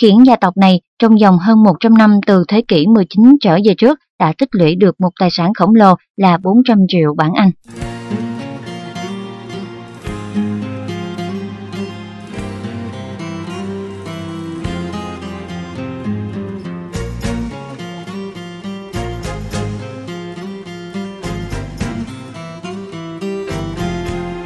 [0.00, 3.74] Khiến gia tộc này trong vòng hơn 100 năm từ thế kỷ 19 trở về
[3.78, 7.50] trước đã tích lũy được một tài sản khổng lồ là 400 triệu bảng Anh.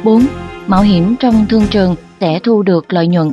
[0.09, 0.21] 4.
[0.67, 3.31] Mạo hiểm trong thương trường sẽ thu được lợi nhuận.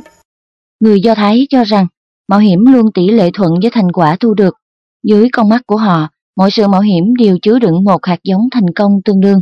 [0.79, 1.87] Người Do Thái cho rằng
[2.27, 4.53] mạo hiểm luôn tỷ lệ thuận với thành quả thu được.
[5.03, 8.41] Dưới con mắt của họ, mọi sự mạo hiểm đều chứa đựng một hạt giống
[8.51, 9.41] thành công tương đương.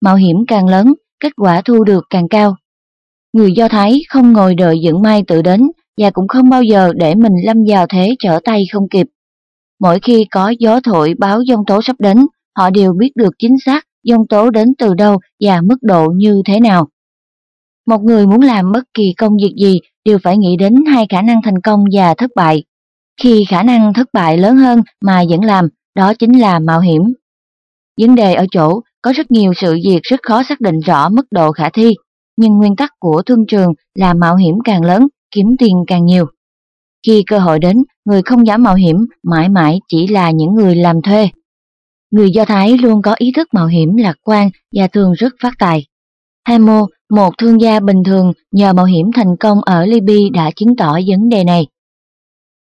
[0.00, 2.56] Mạo hiểm càng lớn, kết quả thu được càng cao.
[3.32, 5.62] Người Do Thái không ngồi đợi dựng may tự đến
[6.00, 9.06] và cũng không bao giờ để mình lâm vào thế trở tay không kịp.
[9.80, 12.26] Mỗi khi có gió thổi báo giông tố sắp đến,
[12.58, 16.42] họ đều biết được chính xác dông tố đến từ đâu và mức độ như
[16.44, 16.88] thế nào.
[17.86, 21.22] Một người muốn làm bất kỳ công việc gì đều phải nghĩ đến hai khả
[21.22, 22.64] năng thành công và thất bại.
[23.22, 27.02] Khi khả năng thất bại lớn hơn mà vẫn làm, đó chính là mạo hiểm.
[28.00, 31.26] Vấn đề ở chỗ có rất nhiều sự việc rất khó xác định rõ mức
[31.30, 31.94] độ khả thi,
[32.36, 36.26] nhưng nguyên tắc của thương trường là mạo hiểm càng lớn, kiếm tiền càng nhiều.
[37.06, 40.74] Khi cơ hội đến, người không dám mạo hiểm mãi mãi chỉ là những người
[40.74, 41.28] làm thuê.
[42.14, 45.54] Người Do Thái luôn có ý thức mạo hiểm lạc quan và thường rất phát
[45.58, 45.86] tài.
[46.44, 50.76] Hamo, một thương gia bình thường nhờ mạo hiểm thành công ở Libya đã chứng
[50.76, 51.66] tỏ vấn đề này.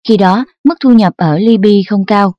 [0.08, 2.34] Khi đó, mức thu nhập ở Libya không cao.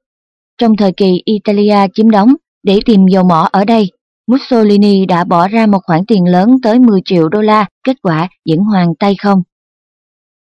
[0.58, 3.90] Trong thời kỳ Italia chiếm đóng, để tìm dầu mỏ ở đây,
[4.26, 8.28] Mussolini đã bỏ ra một khoản tiền lớn tới 10 triệu đô la, kết quả
[8.48, 9.42] vẫn hoàn tay không.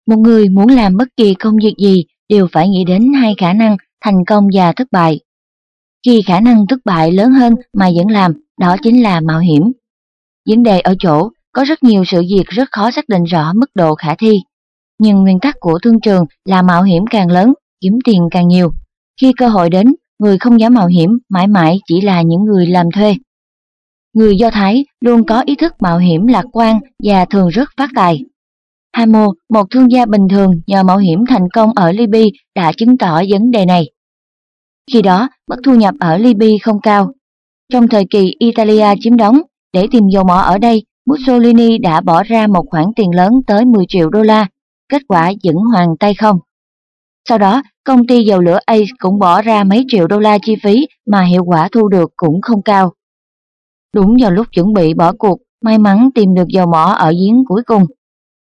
[0.07, 3.53] Một người muốn làm bất kỳ công việc gì đều phải nghĩ đến hai khả
[3.53, 5.21] năng thành công và thất bại
[6.07, 9.73] khi khả năng thất bại lớn hơn mà vẫn làm, đó chính là mạo hiểm.
[10.49, 13.71] Vấn đề ở chỗ, có rất nhiều sự việc rất khó xác định rõ mức
[13.75, 14.43] độ khả thi.
[14.99, 18.71] Nhưng nguyên tắc của thương trường là mạo hiểm càng lớn, kiếm tiền càng nhiều.
[19.21, 22.67] Khi cơ hội đến, người không dám mạo hiểm mãi mãi chỉ là những người
[22.67, 23.15] làm thuê.
[24.15, 27.91] Người Do Thái luôn có ý thức mạo hiểm lạc quan và thường rất phát
[27.95, 28.25] tài.
[28.93, 32.99] Hamo, một thương gia bình thường nhờ mạo hiểm thành công ở Libya đã chứng
[32.99, 33.91] tỏ vấn đề này.
[34.93, 37.13] Khi đó, mức thu nhập ở Libya không cao.
[37.73, 39.41] Trong thời kỳ Italia chiếm đóng,
[39.73, 43.65] để tìm dầu mỏ ở đây, Mussolini đã bỏ ra một khoản tiền lớn tới
[43.65, 44.47] 10 triệu đô la,
[44.89, 46.39] kết quả vẫn hoàn tay không.
[47.29, 50.57] Sau đó, công ty dầu lửa Ace cũng bỏ ra mấy triệu đô la chi
[50.63, 52.93] phí mà hiệu quả thu được cũng không cao.
[53.95, 57.45] Đúng vào lúc chuẩn bị bỏ cuộc, may mắn tìm được dầu mỏ ở giếng
[57.49, 57.83] cuối cùng.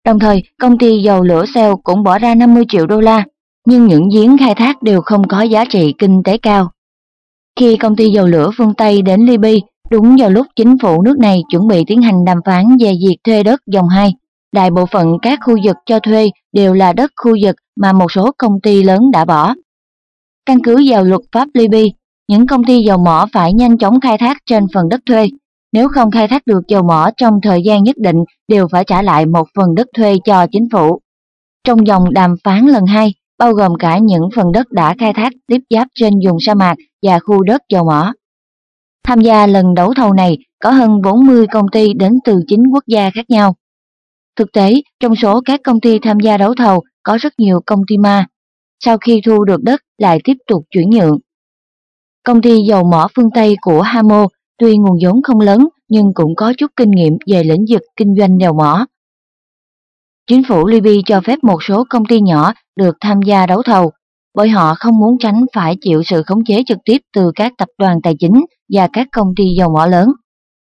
[0.05, 3.23] Đồng thời, công ty dầu lửa Shell cũng bỏ ra 50 triệu đô la,
[3.67, 6.71] nhưng những giếng khai thác đều không có giá trị kinh tế cao.
[7.59, 9.59] Khi công ty dầu lửa phương Tây đến Libya,
[9.91, 13.17] đúng vào lúc chính phủ nước này chuẩn bị tiến hành đàm phán về việc
[13.23, 14.13] thuê đất dòng 2,
[14.53, 18.11] đại bộ phận các khu vực cho thuê đều là đất khu vực mà một
[18.11, 19.53] số công ty lớn đã bỏ.
[20.45, 21.83] Căn cứ vào luật pháp Libya,
[22.27, 25.27] những công ty dầu mỏ phải nhanh chóng khai thác trên phần đất thuê.
[25.73, 29.01] Nếu không khai thác được dầu mỏ trong thời gian nhất định, đều phải trả
[29.01, 30.99] lại một phần đất thuê cho chính phủ.
[31.63, 35.33] Trong dòng đàm phán lần hai, bao gồm cả những phần đất đã khai thác
[35.47, 38.13] tiếp giáp trên vùng sa mạc và khu đất dầu mỏ.
[39.03, 42.83] Tham gia lần đấu thầu này có hơn 40 công ty đến từ 9 quốc
[42.87, 43.55] gia khác nhau.
[44.35, 47.81] Thực tế, trong số các công ty tham gia đấu thầu có rất nhiều công
[47.87, 48.25] ty ma.
[48.79, 51.17] Sau khi thu được đất lại tiếp tục chuyển nhượng.
[52.23, 56.35] Công ty dầu mỏ phương Tây của Hamo tuy nguồn vốn không lớn nhưng cũng
[56.35, 58.85] có chút kinh nghiệm về lĩnh vực kinh doanh dầu mỏ.
[60.27, 63.91] Chính phủ Libya cho phép một số công ty nhỏ được tham gia đấu thầu,
[64.35, 67.67] bởi họ không muốn tránh phải chịu sự khống chế trực tiếp từ các tập
[67.77, 70.11] đoàn tài chính và các công ty dầu mỏ lớn.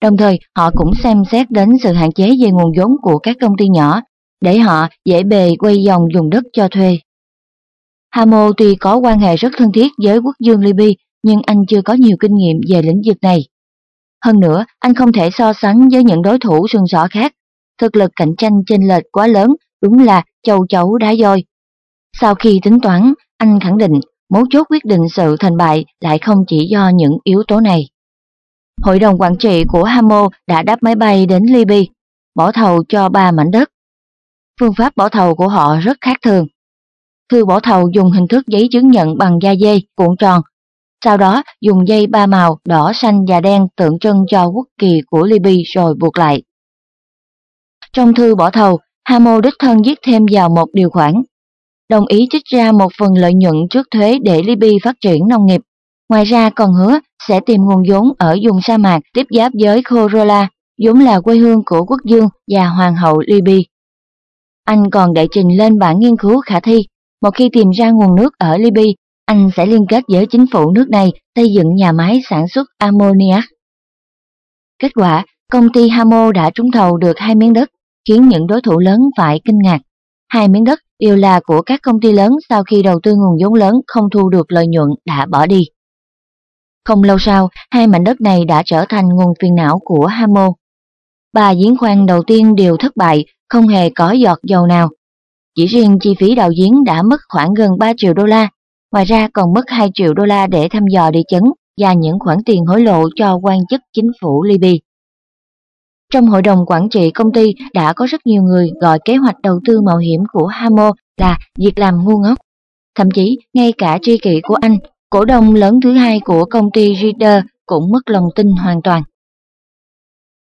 [0.02, 3.36] Đồng thời, họ cũng xem xét đến sự hạn chế về nguồn vốn của các
[3.40, 4.00] công ty nhỏ,
[4.40, 6.98] để họ dễ bề quay dòng dùng đất cho thuê.
[8.10, 10.86] Hamo tuy có quan hệ rất thân thiết với quốc dương Libya,
[11.22, 13.44] nhưng anh chưa có nhiều kinh nghiệm về lĩnh vực này.
[14.24, 17.32] Hơn nữa, anh không thể so sánh với những đối thủ sừng sỏ khác.
[17.82, 21.44] Thực lực cạnh tranh chênh lệch quá lớn, đúng là châu chấu đá dôi.
[22.20, 23.92] Sau khi tính toán, anh khẳng định
[24.30, 27.88] mấu chốt quyết định sự thành bại lại không chỉ do những yếu tố này.
[28.82, 31.80] Hội đồng quản trị của Hamo đã đáp máy bay đến Libya,
[32.34, 33.68] bỏ thầu cho ba mảnh đất.
[34.60, 36.46] Phương pháp bỏ thầu của họ rất khác thường.
[37.32, 40.42] Thư bỏ thầu dùng hình thức giấy chứng nhận bằng da dê cuộn tròn,
[41.04, 45.00] sau đó dùng dây ba màu đỏ, xanh và đen tượng trưng cho quốc kỳ
[45.06, 46.42] của Libya rồi buộc lại.
[47.96, 51.14] Trong thư bỏ thầu, Hamo đích thân viết thêm vào một điều khoản,
[51.88, 55.46] đồng ý trích ra một phần lợi nhuận trước thuế để Libya phát triển nông
[55.46, 55.60] nghiệp.
[56.08, 59.82] Ngoài ra còn hứa sẽ tìm nguồn vốn ở vùng sa mạc tiếp giáp với
[59.82, 60.48] Corolla,
[60.84, 63.58] vốn là quê hương của quốc dương và hoàng hậu Libya.
[64.64, 66.86] Anh còn đệ trình lên bản nghiên cứu khả thi,
[67.22, 68.82] một khi tìm ra nguồn nước ở Libya,
[69.26, 72.68] anh sẽ liên kết với chính phủ nước này xây dựng nhà máy sản xuất
[72.78, 73.44] ammoniac.
[74.78, 77.70] Kết quả, công ty Hamo đã trúng thầu được hai miếng đất,
[78.08, 79.78] khiến những đối thủ lớn phải kinh ngạc.
[80.28, 83.36] Hai miếng đất đều là của các công ty lớn sau khi đầu tư nguồn
[83.42, 85.64] vốn lớn không thu được lợi nhuận đã bỏ đi.
[86.84, 90.48] Không lâu sau, hai mảnh đất này đã trở thành nguồn phiền não của Hamo.
[91.32, 94.88] Ba giếng khoan đầu tiên đều thất bại, không hề có giọt dầu nào.
[95.56, 98.48] Chỉ riêng chi phí đào giếng đã mất khoảng gần 3 triệu đô la,
[98.92, 101.42] ngoài ra còn mất 2 triệu đô la để thăm dò địa chấn
[101.80, 104.72] và những khoản tiền hối lộ cho quan chức chính phủ Libya.
[106.12, 109.40] Trong hội đồng quản trị công ty đã có rất nhiều người gọi kế hoạch
[109.42, 112.38] đầu tư mạo hiểm của Hamo là việc làm ngu ngốc.
[112.94, 114.78] Thậm chí, ngay cả tri kỷ của anh,
[115.10, 119.02] cổ đông lớn thứ hai của công ty Reader cũng mất lòng tin hoàn toàn.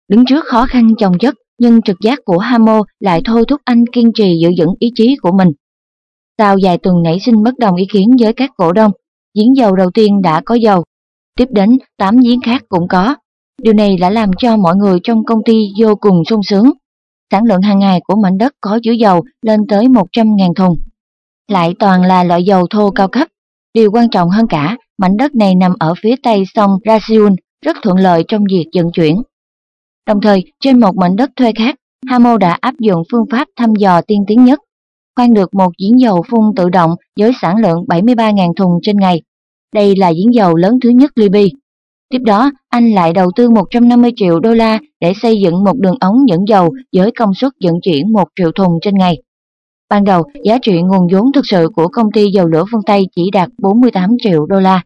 [0.07, 3.85] Đứng trước khó khăn chồng chất, nhưng trực giác của Hamo lại thôi thúc anh
[3.91, 5.49] kiên trì giữ vững ý chí của mình.
[6.37, 8.91] Sau vài tuần nảy sinh bất đồng ý kiến với các cổ đông,
[9.35, 10.83] giếng dầu đầu tiên đã có dầu,
[11.35, 13.15] tiếp đến 8 giếng khác cũng có.
[13.61, 16.71] Điều này đã làm cho mọi người trong công ty vô cùng sung sướng.
[17.31, 20.75] Sản lượng hàng ngày của mảnh đất có chứa dầu lên tới 100.000 thùng.
[21.47, 23.27] Lại toàn là loại dầu thô cao cấp.
[23.73, 27.77] Điều quan trọng hơn cả, mảnh đất này nằm ở phía tây sông Raziun, rất
[27.81, 29.21] thuận lợi trong việc vận chuyển.
[30.07, 31.75] Đồng thời, trên một mảnh đất thuê khác,
[32.07, 34.59] Hamo đã áp dụng phương pháp thăm dò tiên tiến nhất
[35.19, 39.21] khoan được một giếng dầu phun tự động với sản lượng 73.000 thùng trên ngày.
[39.73, 41.41] Đây là giếng dầu lớn thứ nhất Libya.
[42.09, 45.95] Tiếp đó, anh lại đầu tư 150 triệu đô la để xây dựng một đường
[45.99, 49.17] ống dẫn dầu với công suất vận chuyển 1 triệu thùng trên ngày.
[49.89, 53.07] Ban đầu, giá trị nguồn vốn thực sự của công ty dầu lửa phương Tây
[53.15, 54.81] chỉ đạt 48 triệu đô la.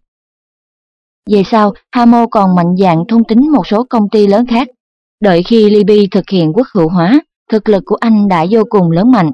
[1.31, 4.67] Về sau, Hamo còn mạnh dạn thôn tính một số công ty lớn khác.
[5.21, 7.19] Đợi khi Libya thực hiện quốc hữu hóa,
[7.51, 9.31] thực lực của anh đã vô cùng lớn mạnh.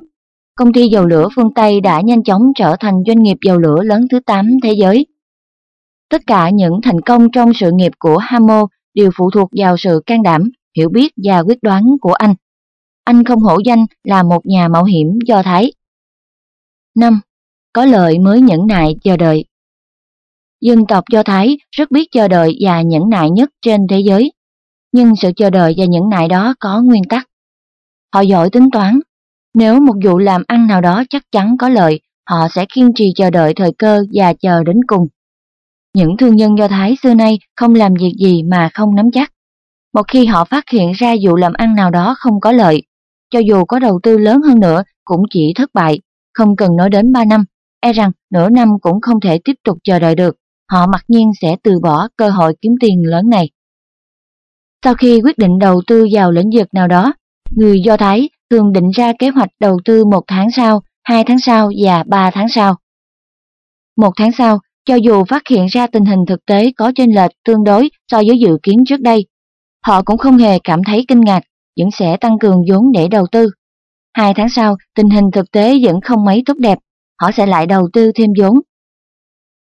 [0.56, 3.84] Công ty dầu lửa phương Tây đã nhanh chóng trở thành doanh nghiệp dầu lửa
[3.84, 5.06] lớn thứ 8 thế giới.
[6.09, 10.01] Tất cả những thành công trong sự nghiệp của Hamo đều phụ thuộc vào sự
[10.05, 12.35] can đảm, hiểu biết và quyết đoán của anh.
[13.03, 15.73] Anh không hổ danh là một nhà mạo hiểm do Thái.
[16.95, 17.19] 5.
[17.73, 19.45] Có lợi mới nhẫn nại chờ đợi
[20.61, 24.31] Dân tộc Do Thái rất biết chờ đợi và nhẫn nại nhất trên thế giới.
[24.91, 27.27] Nhưng sự chờ đợi và nhẫn nại đó có nguyên tắc.
[28.13, 28.99] Họ giỏi tính toán.
[29.53, 33.13] Nếu một vụ làm ăn nào đó chắc chắn có lợi, họ sẽ kiên trì
[33.15, 35.07] chờ đợi thời cơ và chờ đến cùng.
[35.95, 39.32] Những thương nhân Do Thái xưa nay không làm việc gì mà không nắm chắc.
[39.93, 42.84] Một khi họ phát hiện ra vụ làm ăn nào đó không có lợi,
[43.30, 45.99] cho dù có đầu tư lớn hơn nữa cũng chỉ thất bại,
[46.34, 47.45] không cần nói đến 3 năm,
[47.80, 50.36] e rằng nửa năm cũng không thể tiếp tục chờ đợi được,
[50.71, 53.49] họ mặc nhiên sẽ từ bỏ cơ hội kiếm tiền lớn này.
[54.84, 57.13] Sau khi quyết định đầu tư vào lĩnh vực nào đó,
[57.52, 61.39] người Do Thái thường định ra kế hoạch đầu tư một tháng sau, hai tháng
[61.39, 62.75] sau và ba tháng sau.
[63.97, 67.32] Một tháng sau, cho dù phát hiện ra tình hình thực tế có chênh lệch
[67.45, 69.25] tương đối so với dự kiến trước đây,
[69.86, 71.43] họ cũng không hề cảm thấy kinh ngạc,
[71.80, 73.49] vẫn sẽ tăng cường vốn để đầu tư.
[74.13, 76.78] Hai tháng sau, tình hình thực tế vẫn không mấy tốt đẹp,
[77.21, 78.60] họ sẽ lại đầu tư thêm vốn.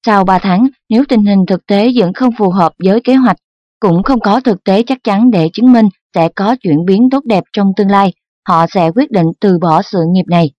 [0.06, 3.36] Sau ba tháng, nếu tình hình thực tế vẫn không phù hợp với kế hoạch,
[3.80, 7.24] cũng không có thực tế chắc chắn để chứng minh sẽ có chuyển biến tốt
[7.24, 8.12] đẹp trong tương lai,
[8.48, 10.50] họ sẽ quyết định từ bỏ sự nghiệp này.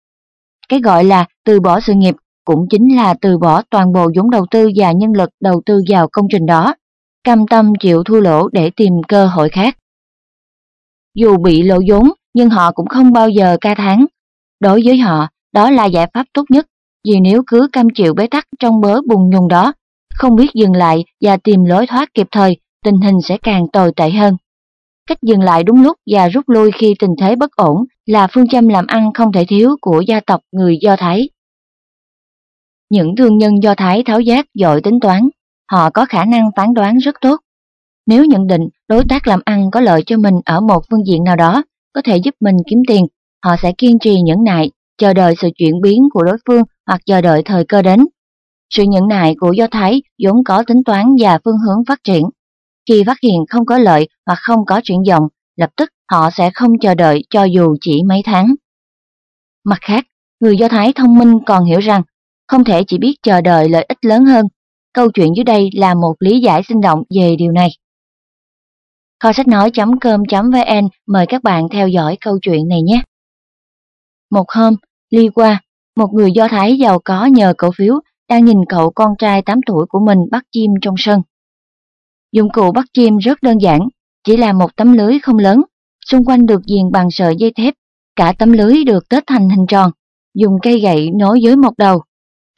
[0.70, 4.30] Cái gọi là từ bỏ sự nghiệp cũng chính là từ bỏ toàn bộ vốn
[4.30, 6.76] đầu tư và nhân lực đầu tư vào công trình đó,
[7.24, 9.78] cam tâm chịu thua lỗ để tìm cơ hội khác.
[11.16, 14.06] Dù bị lỗ vốn, nhưng họ cũng không bao giờ ca thán.
[14.60, 16.66] Đối với họ, đó là giải pháp tốt nhất,
[17.08, 19.74] vì nếu cứ cam chịu bế tắc trong bớ bùng nhùng đó,
[20.14, 23.92] không biết dừng lại và tìm lối thoát kịp thời, tình hình sẽ càng tồi
[23.96, 24.38] tệ hơn.
[25.08, 28.48] Cách dừng lại đúng lúc và rút lui khi tình thế bất ổn là phương
[28.48, 31.30] châm làm ăn không thể thiếu của gia tộc người Do Thái.
[32.94, 35.30] Những thương nhân Do Thái tháo giác giỏi tính toán,
[35.72, 37.40] họ có khả năng phán đoán rất tốt.
[38.06, 41.24] Nếu nhận định đối tác làm ăn có lợi cho mình ở một phương diện
[41.24, 43.06] nào đó, có thể giúp mình kiếm tiền,
[43.46, 47.02] họ sẽ kiên trì nhẫn nại, chờ đợi sự chuyển biến của đối phương hoặc
[47.06, 48.06] chờ đợi thời cơ đến.
[48.70, 52.24] Sự nhẫn nại của Do Thái vốn có tính toán và phương hướng phát triển.
[52.90, 56.50] Khi phát hiện không có lợi hoặc không có chuyển dòng, lập tức họ sẽ
[56.54, 58.56] không chờ đợi cho dù chỉ mấy tháng.
[59.66, 60.06] Mặt khác,
[60.40, 62.02] người Do Thái thông minh còn hiểu rằng
[62.48, 64.46] không thể chỉ biết chờ đợi lợi ích lớn hơn.
[64.94, 67.70] Câu chuyện dưới đây là một lý giải sinh động về điều này.
[69.20, 73.04] Kho sách nói.com.vn mời các bạn theo dõi câu chuyện này nhé.
[74.32, 74.76] Một hôm,
[75.10, 75.62] Ly qua,
[75.96, 79.60] một người Do Thái giàu có nhờ cổ phiếu đang nhìn cậu con trai 8
[79.66, 81.22] tuổi của mình bắt chim trong sân.
[82.32, 83.88] Dụng cụ bắt chim rất đơn giản,
[84.24, 85.62] chỉ là một tấm lưới không lớn,
[86.06, 87.74] xung quanh được diền bằng sợi dây thép,
[88.16, 89.92] cả tấm lưới được tết thành hình tròn,
[90.34, 92.04] dùng cây gậy nối dưới một đầu.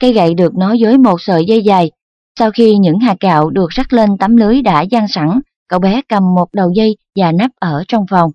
[0.00, 1.90] Cây gậy được nối với một sợi dây dài.
[2.38, 6.00] Sau khi những hạt gạo được rắc lên tấm lưới đã dang sẵn, cậu bé
[6.08, 8.30] cầm một đầu dây và nắp ở trong phòng.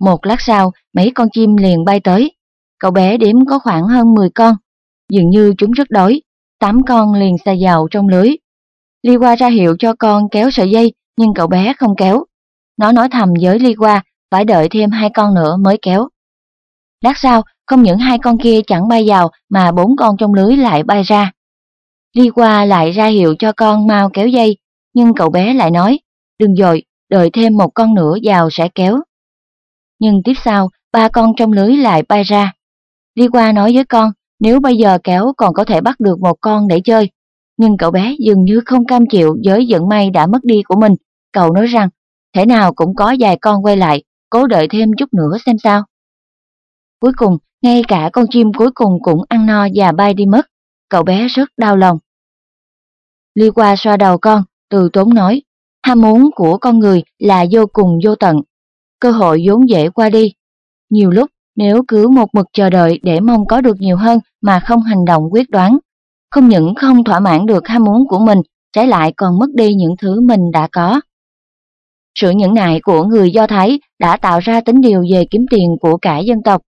[0.00, 2.32] Một lát sau, mấy con chim liền bay tới.
[2.78, 4.56] Cậu bé đếm có khoảng hơn 10 con.
[5.12, 6.22] Dường như chúng rất đói.
[6.58, 8.36] Tám con liền xa vào trong lưới.
[9.02, 12.24] Ly Qua ra hiệu cho con kéo sợi dây, nhưng cậu bé không kéo.
[12.76, 16.08] Nó nói thầm với Ly Qua, phải đợi thêm hai con nữa mới kéo.
[17.06, 20.56] Lát sau, không những hai con kia chẳng bay vào mà bốn con trong lưới
[20.56, 21.32] lại bay ra.
[22.16, 24.56] Ly Qua lại ra hiệu cho con mau kéo dây,
[24.94, 25.98] nhưng cậu bé lại nói,
[26.38, 28.98] đừng dội, đợi thêm một con nữa vào sẽ kéo.
[29.98, 32.52] Nhưng tiếp sau, ba con trong lưới lại bay ra.
[33.14, 36.36] Ly Qua nói với con, nếu bây giờ kéo còn có thể bắt được một
[36.40, 37.10] con để chơi.
[37.56, 40.80] Nhưng cậu bé dường như không cam chịu với vận may đã mất đi của
[40.80, 40.92] mình.
[41.32, 41.88] Cậu nói rằng,
[42.34, 45.84] thể nào cũng có vài con quay lại, cố đợi thêm chút nữa xem sao.
[47.00, 50.46] Cuối cùng, ngay cả con chim cuối cùng cũng ăn no và bay đi mất.
[50.88, 51.98] Cậu bé rất đau lòng.
[53.34, 55.42] Ly qua xoa đầu con, từ tốn nói,
[55.82, 58.36] ham muốn của con người là vô cùng vô tận.
[59.00, 60.32] Cơ hội vốn dễ qua đi.
[60.90, 64.60] Nhiều lúc, nếu cứ một mực chờ đợi để mong có được nhiều hơn mà
[64.60, 65.78] không hành động quyết đoán,
[66.30, 68.38] không những không thỏa mãn được ham muốn của mình,
[68.72, 71.00] trái lại còn mất đi những thứ mình đã có.
[72.18, 75.76] Sự nhẫn nại của người Do Thái đã tạo ra tính điều về kiếm tiền
[75.80, 76.62] của cả dân tộc.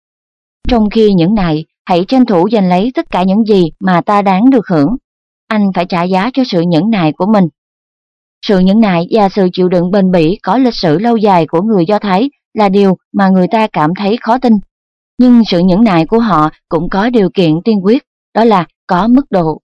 [0.68, 4.22] Trong khi những này hãy tranh thủ giành lấy tất cả những gì mà ta
[4.22, 4.95] đáng được hưởng.
[5.47, 7.43] Anh phải trả giá cho sự nhẫn nại của mình.
[8.41, 11.61] Sự nhẫn nại và sự chịu đựng bền bỉ có lịch sử lâu dài của
[11.61, 14.53] người Do Thái là điều mà người ta cảm thấy khó tin.
[15.18, 18.03] Nhưng sự nhẫn nại của họ cũng có điều kiện tiên quyết,
[18.34, 19.61] đó là có mức độ.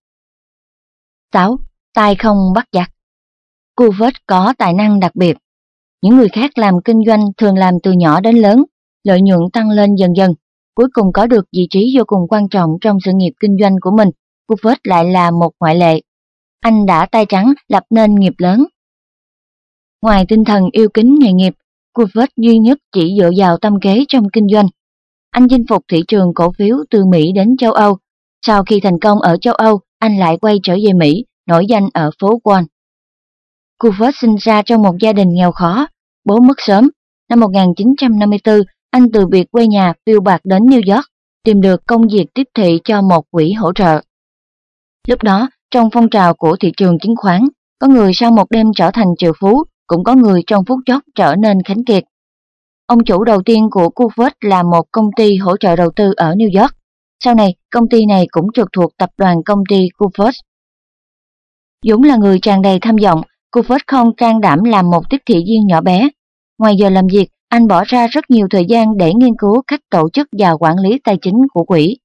[1.33, 1.57] 6.
[1.93, 2.89] tay không bắt giặc
[3.75, 5.37] Cuvert có tài năng đặc biệt.
[6.01, 8.63] Những người khác làm kinh doanh thường làm từ nhỏ đến lớn,
[9.03, 10.33] lợi nhuận tăng lên dần dần,
[10.75, 13.75] cuối cùng có được vị trí vô cùng quan trọng trong sự nghiệp kinh doanh
[13.81, 14.09] của mình.
[14.47, 16.01] Buffett lại là một ngoại lệ.
[16.59, 18.65] Anh đã tay trắng lập nên nghiệp lớn.
[20.01, 21.53] Ngoài tinh thần yêu kính nghề nghiệp,
[21.97, 24.67] Buffett duy nhất chỉ dựa vào tâm kế trong kinh doanh.
[25.31, 27.97] Anh chinh phục thị trường cổ phiếu từ Mỹ đến châu Âu.
[28.45, 31.89] Sau khi thành công ở châu Âu, anh lại quay trở về Mỹ, nổi danh
[31.93, 32.65] ở phố Wall.
[33.83, 35.87] Buffett sinh ra trong một gia đình nghèo khó,
[36.25, 36.89] bố mất sớm.
[37.29, 38.61] Năm 1954,
[38.93, 41.05] anh từ biệt quê nhà phiêu bạc đến New York,
[41.43, 44.01] tìm được công việc tiếp thị cho một quỹ hỗ trợ.
[45.07, 47.41] Lúc đó, trong phong trào của thị trường chứng khoán,
[47.79, 51.01] có người sau một đêm trở thành triệu phú, cũng có người trong phút chốc
[51.15, 52.03] trở nên khánh kiệt.
[52.85, 56.33] Ông chủ đầu tiên của Cuvert là một công ty hỗ trợ đầu tư ở
[56.33, 56.71] New York.
[57.23, 60.35] Sau này, công ty này cũng trực thuộc tập đoàn công ty Cuvert.
[61.85, 63.21] Dũng là người tràn đầy tham vọng,
[63.51, 66.09] Cuvert không can đảm làm một tiếp thị viên nhỏ bé.
[66.57, 69.79] Ngoài giờ làm việc, anh bỏ ra rất nhiều thời gian để nghiên cứu cách
[69.89, 71.97] tổ chức và quản lý tài chính của quỹ.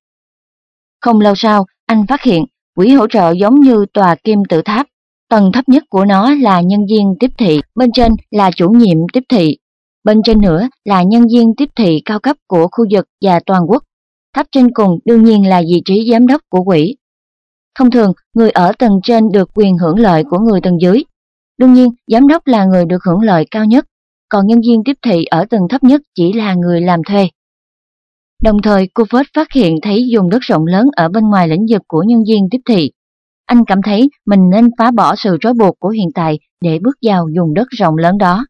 [1.01, 2.45] Không lâu sau, anh phát hiện
[2.77, 4.87] quỹ hỗ trợ giống như tòa kim tự tháp.
[5.29, 8.99] Tầng thấp nhất của nó là nhân viên tiếp thị, bên trên là chủ nhiệm
[9.13, 9.59] tiếp thị,
[10.05, 13.63] bên trên nữa là nhân viên tiếp thị cao cấp của khu vực và toàn
[13.69, 13.83] quốc.
[14.35, 16.97] Thấp trên cùng đương nhiên là vị trí giám đốc của quỹ.
[17.79, 21.03] Thông thường, người ở tầng trên được quyền hưởng lợi của người tầng dưới.
[21.59, 23.87] Đương nhiên, giám đốc là người được hưởng lợi cao nhất,
[24.29, 27.29] còn nhân viên tiếp thị ở tầng thấp nhất chỉ là người làm thuê.
[28.43, 31.67] Đồng thời, cô Phết phát hiện thấy dùng đất rộng lớn ở bên ngoài lĩnh
[31.71, 32.91] vực của nhân viên tiếp thị.
[33.47, 36.97] Anh cảm thấy mình nên phá bỏ sự trói buộc của hiện tại để bước
[37.03, 38.47] vào dùng đất rộng lớn đó.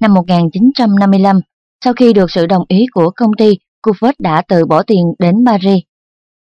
[0.00, 1.40] Năm 1955,
[1.84, 3.54] sau khi được sự đồng ý của công ty,
[3.86, 5.82] Cufford đã tự bỏ tiền đến Paris.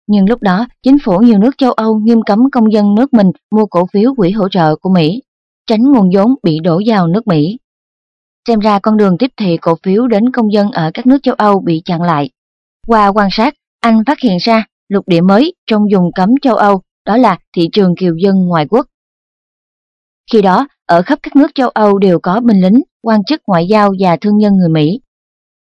[0.07, 3.31] Nhưng lúc đó, chính phủ nhiều nước châu Âu nghiêm cấm công dân nước mình
[3.51, 5.23] mua cổ phiếu quỹ hỗ trợ của Mỹ,
[5.67, 7.59] tránh nguồn vốn bị đổ vào nước Mỹ.
[8.47, 11.35] Xem ra con đường tiếp thị cổ phiếu đến công dân ở các nước châu
[11.35, 12.31] Âu bị chặn lại.
[12.87, 16.83] Qua quan sát, anh phát hiện ra lục địa mới trong vùng cấm châu Âu,
[17.07, 18.87] đó là thị trường kiều dân ngoại quốc.
[20.33, 23.67] Khi đó, ở khắp các nước châu Âu đều có binh lính, quan chức ngoại
[23.67, 25.01] giao và thương nhân người Mỹ.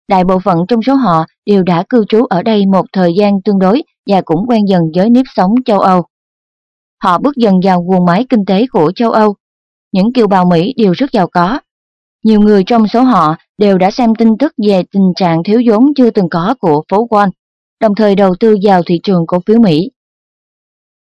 [0.07, 3.41] Đại bộ phận trong số họ đều đã cư trú ở đây một thời gian
[3.41, 6.05] tương đối và cũng quen dần với nếp sống châu Âu.
[7.03, 9.35] Họ bước dần vào nguồn máy kinh tế của châu Âu.
[9.91, 11.59] Những kiều bào Mỹ đều rất giàu có.
[12.27, 15.85] Nhiều người trong số họ đều đã xem tin tức về tình trạng thiếu vốn
[15.95, 17.29] chưa từng có của phố Wall,
[17.81, 19.91] đồng thời đầu tư vào thị trường cổ phiếu Mỹ.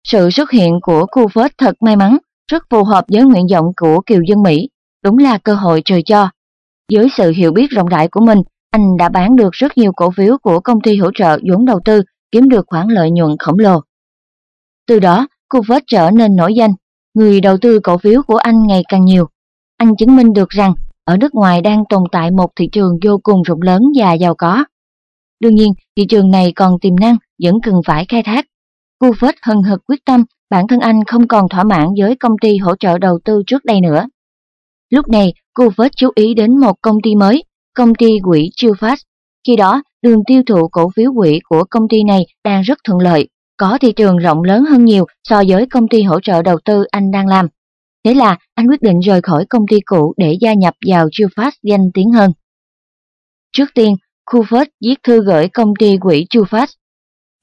[0.03, 2.17] Sự xuất hiện của khu phết thật may mắn,
[2.51, 4.69] rất phù hợp với nguyện vọng của kiều dân Mỹ,
[5.03, 6.29] đúng là cơ hội trời cho.
[6.91, 8.39] dưới sự hiểu biết rộng rãi của mình,
[8.71, 11.79] anh đã bán được rất nhiều cổ phiếu của công ty hỗ trợ vốn đầu
[11.85, 12.01] tư,
[12.31, 13.79] kiếm được khoản lợi nhuận khổng lồ.
[14.87, 16.71] Từ đó, Covert trở nên nổi danh,
[17.13, 19.27] người đầu tư cổ phiếu của anh ngày càng nhiều.
[19.77, 20.73] Anh chứng minh được rằng
[21.05, 24.35] ở nước ngoài đang tồn tại một thị trường vô cùng rộng lớn và giàu
[24.35, 24.65] có.
[25.39, 28.45] Đương nhiên, thị trường này còn tiềm năng, vẫn cần phải khai thác.
[28.99, 32.57] Covert hân hực quyết tâm, bản thân anh không còn thỏa mãn với công ty
[32.57, 34.05] hỗ trợ đầu tư trước đây nữa.
[34.89, 37.43] Lúc này, Covert chú ý đến một công ty mới,
[37.75, 38.97] công ty quỹ Trillfast.
[39.47, 42.99] Khi đó, đường tiêu thụ cổ phiếu quỹ của công ty này đang rất thuận
[42.99, 43.27] lợi,
[43.57, 46.83] có thị trường rộng lớn hơn nhiều so với công ty hỗ trợ đầu tư
[46.91, 47.47] anh đang làm.
[48.05, 51.51] Thế là anh quyết định rời khỏi công ty cũ để gia nhập vào Chufast
[51.63, 52.31] danh tiếng hơn.
[53.51, 53.95] Trước tiên,
[54.25, 56.67] Kufert viết thư gửi công ty quỹ Chufast.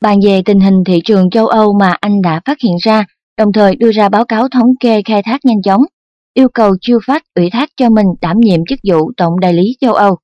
[0.01, 3.05] bàn về tình hình thị trường châu Âu mà anh đã phát hiện ra,
[3.37, 5.83] đồng thời đưa ra báo cáo thống kê khai thác nhanh chóng
[6.35, 9.95] yêu cầu Chufast ủy thác cho mình đảm nhiệm chức vụ tổng đại lý châu
[9.95, 10.17] Âu.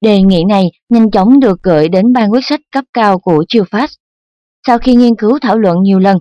[0.00, 3.94] Đề nghị này nhanh chóng được gửi đến ban quyết sách cấp cao của Chufast.
[4.66, 6.18] Sau khi nghiên cứu thảo luận nhiều lần,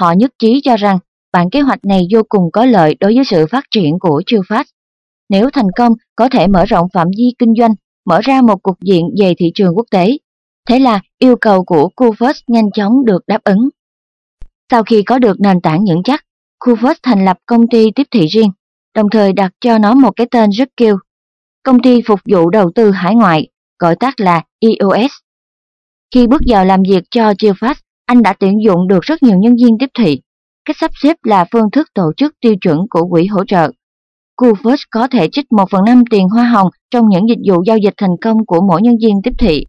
[0.00, 0.98] họ nhất trí cho rằng
[1.32, 4.42] bản kế hoạch này vô cùng có lợi đối với sự phát triển của Chiêu
[4.48, 4.66] Phát.
[5.28, 7.74] Nếu thành công, có thể mở rộng phạm vi kinh doanh,
[8.06, 10.16] mở ra một cục diện về thị trường quốc tế.
[10.68, 13.68] Thế là yêu cầu của Kufus nhanh chóng được đáp ứng.
[14.70, 16.24] Sau khi có được nền tảng vững chắc,
[16.60, 18.50] Kufus thành lập công ty tiếp thị riêng,
[18.94, 20.98] đồng thời đặt cho nó một cái tên rất kêu.
[21.62, 25.12] Công ty phục vụ đầu tư hải ngoại, gọi tắt là EOS.
[26.14, 27.74] Khi bước vào làm việc cho Geofast,
[28.06, 30.20] anh đã tuyển dụng được rất nhiều nhân viên tiếp thị.
[30.64, 33.70] Cách sắp xếp là phương thức tổ chức tiêu chuẩn của quỹ hỗ trợ.
[34.36, 37.76] Cuvert có thể trích 1 phần 5 tiền hoa hồng trong những dịch vụ giao
[37.76, 39.66] dịch thành công của mỗi nhân viên tiếp thị.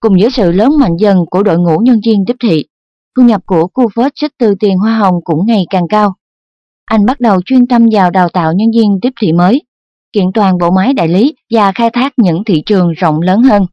[0.00, 2.64] Cùng với sự lớn mạnh dần của đội ngũ nhân viên tiếp thị,
[3.16, 6.14] thu nhập của Cuvert trích từ tiền hoa hồng cũng ngày càng cao.
[6.84, 9.62] Anh bắt đầu chuyên tâm vào đào tạo nhân viên tiếp thị mới,
[10.12, 13.66] kiện toàn bộ máy đại lý và khai thác những thị trường rộng lớn hơn.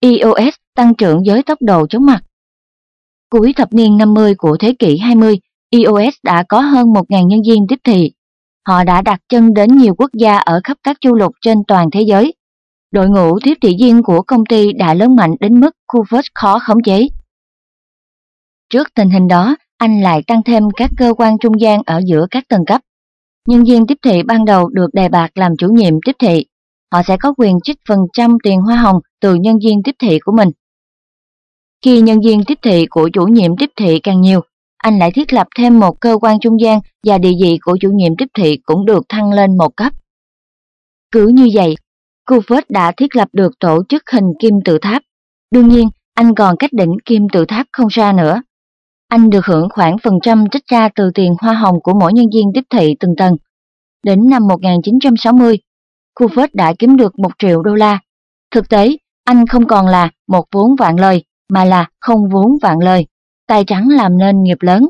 [0.00, 2.22] EOS tăng trưởng với tốc độ chóng mặt.
[3.30, 5.38] Cuối thập niên 50 của thế kỷ 20,
[5.70, 8.12] EOS đã có hơn 1.000 nhân viên tiếp thị.
[8.68, 11.90] Họ đã đặt chân đến nhiều quốc gia ở khắp các châu lục trên toàn
[11.90, 12.34] thế giới.
[12.90, 16.58] Đội ngũ tiếp thị viên của công ty đã lớn mạnh đến mức Coolford khó
[16.58, 17.08] khống chế.
[18.70, 22.26] Trước tình hình đó, anh lại tăng thêm các cơ quan trung gian ở giữa
[22.30, 22.80] các tầng cấp.
[23.48, 26.44] Nhân viên tiếp thị ban đầu được đề bạt làm chủ nhiệm tiếp thị.
[26.92, 30.18] Họ sẽ có quyền trích phần trăm tiền hoa hồng từ nhân viên tiếp thị
[30.24, 30.48] của mình.
[31.84, 34.40] Khi nhân viên tiếp thị của chủ nhiệm tiếp thị càng nhiều,
[34.76, 37.90] anh lại thiết lập thêm một cơ quan trung gian và địa vị của chủ
[37.90, 39.92] nhiệm tiếp thị cũng được thăng lên một cấp.
[41.10, 41.76] Cứ như vậy,
[42.28, 45.02] Cuford đã thiết lập được tổ chức hình kim tự tháp.
[45.50, 48.42] Đương nhiên, anh còn cách đỉnh kim tự tháp không xa nữa.
[49.08, 52.26] Anh được hưởng khoảng phần trăm trích ra từ tiền hoa hồng của mỗi nhân
[52.34, 53.36] viên tiếp thị từng tầng.
[54.02, 55.58] Đến năm 1960,
[56.20, 57.98] Cuford đã kiếm được 1 triệu đô la.
[58.50, 62.78] Thực tế, anh không còn là một vốn vạn lời, mà là không vốn vạn
[62.78, 63.06] lời,
[63.46, 64.86] tay trắng làm nên nghiệp lớn.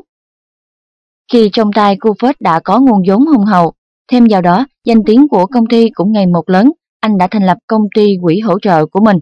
[1.31, 3.73] Khi trong tay Cuford đã có nguồn vốn hùng hậu,
[4.11, 7.45] thêm vào đó danh tiếng của công ty cũng ngày một lớn, anh đã thành
[7.45, 9.17] lập công ty quỹ hỗ trợ của mình.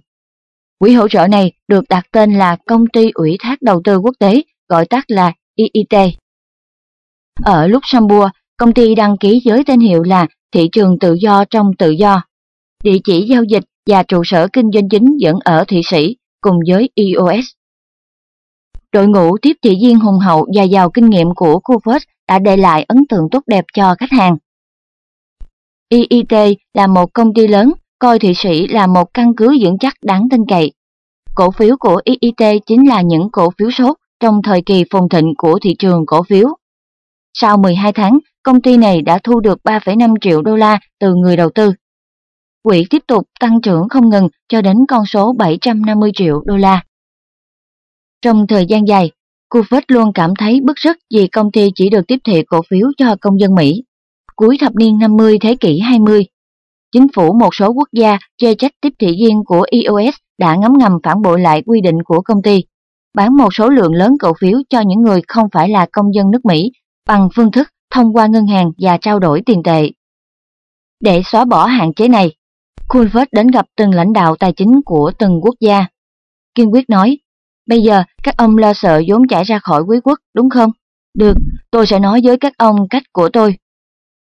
[0.80, 4.16] Quỹ hỗ trợ này được đặt tên là Công ty Ủy thác Đầu tư Quốc
[4.20, 6.14] tế, gọi tắt là IIT.
[7.44, 11.72] Ở Luxembourg, công ty đăng ký giới tên hiệu là Thị trường Tự do trong
[11.78, 12.22] Tự do.
[12.84, 16.16] Địa chỉ giao dịch và trụ sở kinh doanh chính vẫn ở Thụy Sĩ
[16.46, 17.46] cùng với EOS.
[18.92, 22.58] Đội ngũ tiếp thị viên hùng hậu và giàu kinh nghiệm của Coopers đã để
[22.58, 24.38] lại ấn tượng tốt đẹp cho khách hàng.
[25.90, 29.94] EIT là một công ty lớn, coi Thụy Sĩ là một căn cứ vững chắc
[30.04, 30.72] đáng tin cậy.
[31.36, 35.34] Cổ phiếu của EIT chính là những cổ phiếu sốt trong thời kỳ phồn thịnh
[35.38, 36.48] của thị trường cổ phiếu.
[37.34, 41.38] Sau 12 tháng, công ty này đã thu được 3,5 triệu đô la từ người
[41.38, 41.74] đầu tư.
[42.66, 46.84] Quỹ tiếp tục tăng trưởng không ngừng cho đến con số 750 triệu đô la.
[48.22, 49.12] Trong thời gian dài,
[49.54, 52.88] Buffett luôn cảm thấy bức rứt vì công ty chỉ được tiếp thị cổ phiếu
[52.98, 53.84] cho công dân Mỹ.
[54.36, 56.26] Cuối thập niên 50 thế kỷ 20,
[56.92, 60.74] chính phủ một số quốc gia chê trách tiếp thị viên của EOS đã ngấm
[60.80, 62.64] ngầm phản bội lại quy định của công ty,
[63.14, 66.32] bán một số lượng lớn cổ phiếu cho những người không phải là công dân
[66.32, 66.72] nước Mỹ
[67.08, 69.90] bằng phương thức thông qua ngân hàng và trao đổi tiền tệ.
[71.00, 72.32] Để xóa bỏ hạn chế này,
[72.90, 75.86] Coolford đến gặp từng lãnh đạo tài chính của từng quốc gia.
[76.56, 77.18] Kiên quyết nói,
[77.68, 80.72] bây giờ các ông lo sợ vốn chảy ra khỏi quý quốc, đúng không?
[81.14, 81.38] Được,
[81.72, 83.58] tôi sẽ nói với các ông cách của tôi.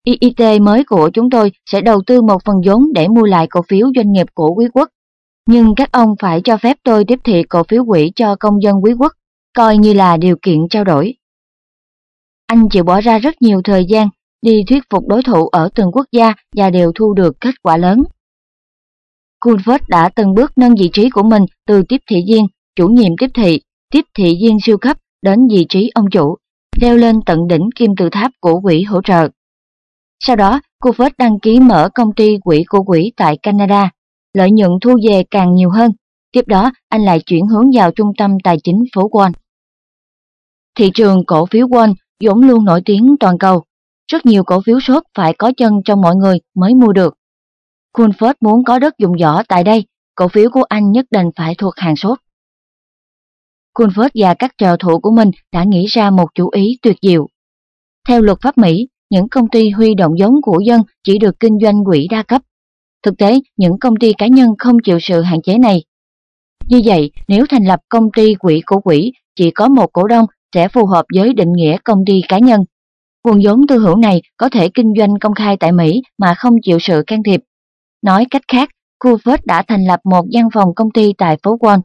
[0.03, 3.61] IIT mới của chúng tôi sẽ đầu tư một phần vốn để mua lại cổ
[3.67, 4.89] phiếu doanh nghiệp của quý quốc.
[5.47, 8.83] Nhưng các ông phải cho phép tôi tiếp thị cổ phiếu quỹ cho công dân
[8.83, 9.13] quý quốc,
[9.55, 11.15] coi như là điều kiện trao đổi.
[12.47, 14.09] Anh chịu bỏ ra rất nhiều thời gian
[14.41, 17.77] đi thuyết phục đối thủ ở từng quốc gia và đều thu được kết quả
[17.77, 18.03] lớn.
[19.43, 23.11] Culvert đã từng bước nâng vị trí của mình từ tiếp thị viên, chủ nhiệm
[23.19, 26.35] tiếp thị, tiếp thị viên siêu cấp đến vị trí ông chủ,
[26.81, 29.29] leo lên tận đỉnh kim tự tháp của quỹ hỗ trợ.
[30.19, 33.89] Sau đó, Culvert đăng ký mở công ty quỹ của quỹ tại Canada,
[34.33, 35.91] lợi nhuận thu về càng nhiều hơn.
[36.31, 39.31] Tiếp đó, anh lại chuyển hướng vào trung tâm tài chính phố Wall.
[40.75, 43.63] Thị trường cổ phiếu Wall vốn luôn nổi tiếng toàn cầu.
[44.11, 47.15] Rất nhiều cổ phiếu sốt phải có chân trong mọi người mới mua được.
[47.93, 49.85] Coolford muốn có đất dùng võ tại đây,
[50.15, 52.19] cổ phiếu của anh nhất định phải thuộc hàng sốt.
[53.73, 57.27] Coolford và các trợ thủ của mình đã nghĩ ra một chủ ý tuyệt diệu.
[58.07, 61.59] Theo luật pháp Mỹ, những công ty huy động vốn của dân chỉ được kinh
[61.61, 62.41] doanh quỹ đa cấp.
[63.03, 65.83] Thực tế, những công ty cá nhân không chịu sự hạn chế này.
[66.69, 70.25] Như vậy, nếu thành lập công ty quỹ của quỹ chỉ có một cổ đông
[70.55, 72.61] sẽ phù hợp với định nghĩa công ty cá nhân.
[73.23, 76.53] Nguồn vốn tư hữu này có thể kinh doanh công khai tại Mỹ mà không
[76.63, 77.41] chịu sự can thiệp.
[78.03, 78.69] Nói cách khác,
[79.03, 81.79] Coolford đã thành lập một văn phòng công ty tại phố Wall.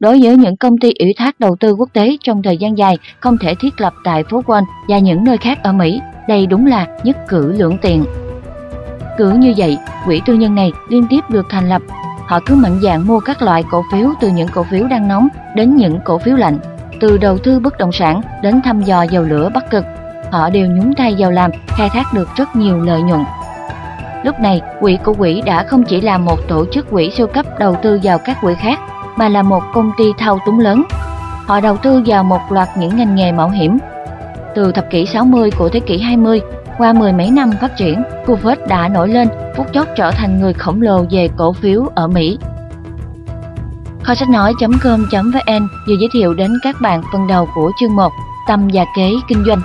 [0.00, 2.98] Đối với những công ty ủy thác đầu tư quốc tế trong thời gian dài
[3.20, 6.66] không thể thiết lập tại phố Wall và những nơi khác ở Mỹ, đây đúng
[6.66, 8.04] là nhất cử lưỡng tiện.
[9.18, 11.82] Cứ như vậy, quỹ tư nhân này liên tiếp được thành lập.
[12.26, 15.28] Họ cứ mạnh dạn mua các loại cổ phiếu từ những cổ phiếu đang nóng
[15.56, 16.58] đến những cổ phiếu lạnh,
[17.00, 19.84] từ đầu tư bất động sản đến thăm dò dầu lửa Bắc Cực.
[20.32, 23.24] Họ đều nhúng tay vào làm, khai thác được rất nhiều lợi nhuận.
[24.24, 27.46] Lúc này, quỹ của quỹ đã không chỉ là một tổ chức quỹ siêu cấp
[27.58, 28.80] đầu tư vào các quỹ khác,
[29.16, 30.84] mà là một công ty thao túng lớn.
[31.46, 33.78] Họ đầu tư vào một loạt những ngành nghề mạo hiểm.
[34.54, 36.40] Từ thập kỷ 60 của thế kỷ 20,
[36.78, 40.52] qua mười mấy năm phát triển, Coolford đã nổi lên, phút chốc trở thành người
[40.52, 42.38] khổng lồ về cổ phiếu ở Mỹ.
[44.02, 48.12] Kho sách nói.com.vn vừa giới thiệu đến các bạn phần đầu của chương 1
[48.48, 49.60] Tâm và kế kinh doanh.